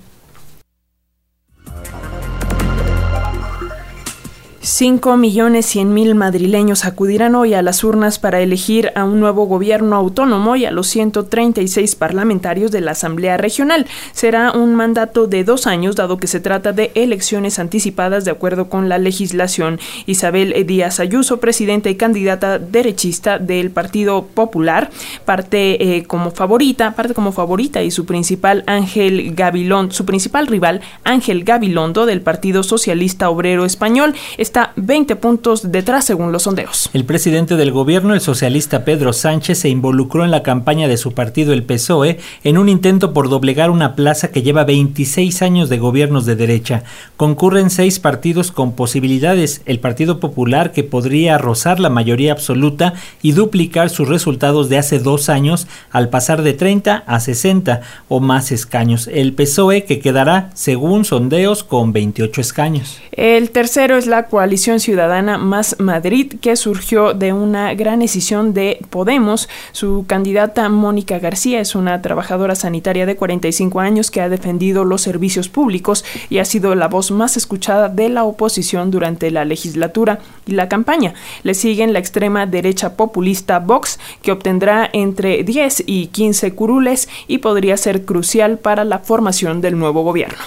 [4.65, 9.45] 5 millones 100 mil madrileños acudirán hoy a las urnas para elegir a un nuevo
[9.45, 13.85] gobierno autónomo y a los 136 parlamentarios de la Asamblea Regional.
[14.11, 18.67] Será un mandato de dos años, dado que se trata de elecciones anticipadas de acuerdo
[18.67, 19.79] con la legislación.
[20.07, 24.89] Isabel Díaz Ayuso, presidenta y candidata derechista del Partido Popular,
[25.25, 30.81] parte eh, como favorita, parte como favorita y su principal Ángel Gabilón, su principal rival
[31.03, 36.89] Ángel Gabilondo del Partido Socialista Obrero Español está 20 puntos detrás según los sondeos.
[36.93, 41.13] El presidente del gobierno, el socialista Pedro Sánchez, se involucró en la campaña de su
[41.13, 45.77] partido, el PSOE, en un intento por doblegar una plaza que lleva 26 años de
[45.77, 46.83] gobiernos de derecha.
[47.17, 49.61] Concurren seis partidos con posibilidades.
[49.65, 54.99] El Partido Popular, que podría rozar la mayoría absoluta y duplicar sus resultados de hace
[54.99, 59.09] dos años al pasar de 30 a 60 o más escaños.
[59.11, 62.99] El PSOE, que quedará, según sondeos, con 28 escaños.
[63.11, 68.53] El tercero es la cual Coalición Ciudadana Más Madrid, que surgió de una gran decisión
[68.53, 69.49] de Podemos.
[69.71, 75.01] Su candidata Mónica García es una trabajadora sanitaria de 45 años que ha defendido los
[75.01, 80.19] servicios públicos y ha sido la voz más escuchada de la oposición durante la legislatura
[80.45, 81.15] y la campaña.
[81.41, 87.39] Le siguen la extrema derecha populista Vox, que obtendrá entre 10 y 15 curules y
[87.39, 90.37] podría ser crucial para la formación del nuevo gobierno.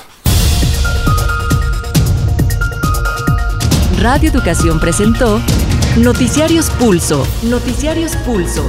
[4.00, 5.40] Radio Educación presentó
[5.96, 7.26] Noticiarios Pulso.
[7.42, 8.64] Noticiarios Pulso.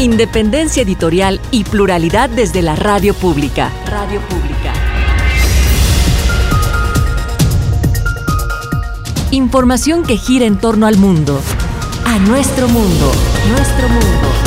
[0.00, 3.70] Independencia editorial y pluralidad desde la radio pública.
[3.86, 4.72] Radio pública.
[9.30, 11.40] Información que gira en torno al mundo.
[12.04, 13.12] A nuestro mundo.
[13.48, 14.45] Nuestro mundo.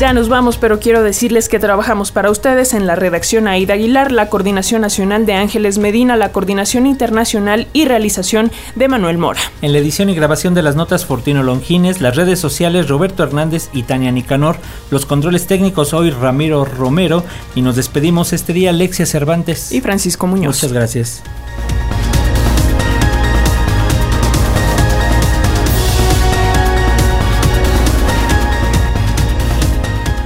[0.00, 4.10] Ya nos vamos, pero quiero decirles que trabajamos para ustedes en la redacción Aida Aguilar,
[4.10, 9.38] la coordinación nacional de Ángeles Medina, la coordinación internacional y realización de Manuel Mora.
[9.62, 13.70] En la edición y grabación de las notas Fortino Longines, las redes sociales Roberto Hernández
[13.72, 14.56] y Tania Nicanor,
[14.90, 17.22] los controles técnicos hoy Ramiro Romero
[17.54, 20.56] y nos despedimos este día Alexia Cervantes y Francisco Muñoz.
[20.56, 21.22] Muchas gracias.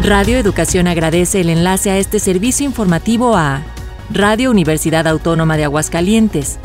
[0.08, 3.60] Radio Educación agradece el enlace a este servicio informativo a
[4.08, 6.58] Radio Universidad Autónoma de Aguascalientes,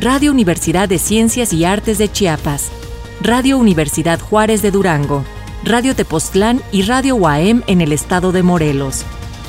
[0.00, 2.70] Radio Universidad de Ciencias y Artes de Chiapas,
[3.20, 5.24] Radio Universidad Juárez de Durango,
[5.62, 9.02] Radio Tepoztlán y Radio UAM en el estado de Morelos,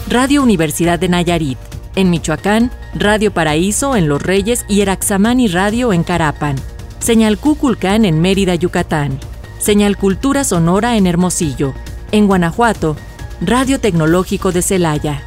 [0.10, 1.58] Radio Universidad de Nayarit,
[1.95, 6.58] en Michoacán, Radio Paraíso en Los Reyes y Eraxamani Radio en Carapan,
[7.00, 9.18] Señal Cuculcán en Mérida, Yucatán,
[9.58, 11.74] Señal Cultura Sonora en Hermosillo,
[12.12, 12.98] en Guanajuato,
[13.42, 15.22] Radio Tecnológico de Celaya.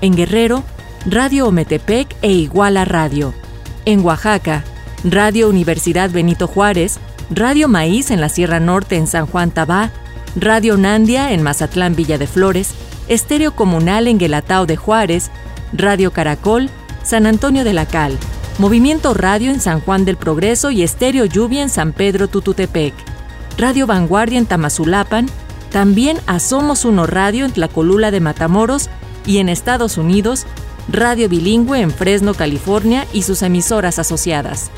[0.00, 0.62] En Guerrero,
[1.04, 3.34] Radio Ometepec e Iguala Radio.
[3.84, 4.62] En Oaxaca,
[5.02, 9.90] Radio Universidad Benito Juárez, Radio Maíz en la Sierra Norte en San Juan Tabá,
[10.36, 12.70] Radio Nandia en Mazatlán Villa de Flores,
[13.08, 15.32] Estéreo Comunal en Guelatao de Juárez,
[15.72, 16.70] Radio Caracol,
[17.02, 18.16] San Antonio de la Cal,
[18.58, 22.94] Movimiento Radio en San Juan del Progreso y Estéreo Lluvia en San Pedro Tututepec,
[23.58, 25.28] Radio Vanguardia en Tamazulapan,
[25.70, 28.88] también a Somos Uno Radio en Tlacolula de Matamoros
[29.26, 30.46] y en Estados Unidos,
[30.88, 34.70] Radio Bilingüe en Fresno, California y sus emisoras asociadas.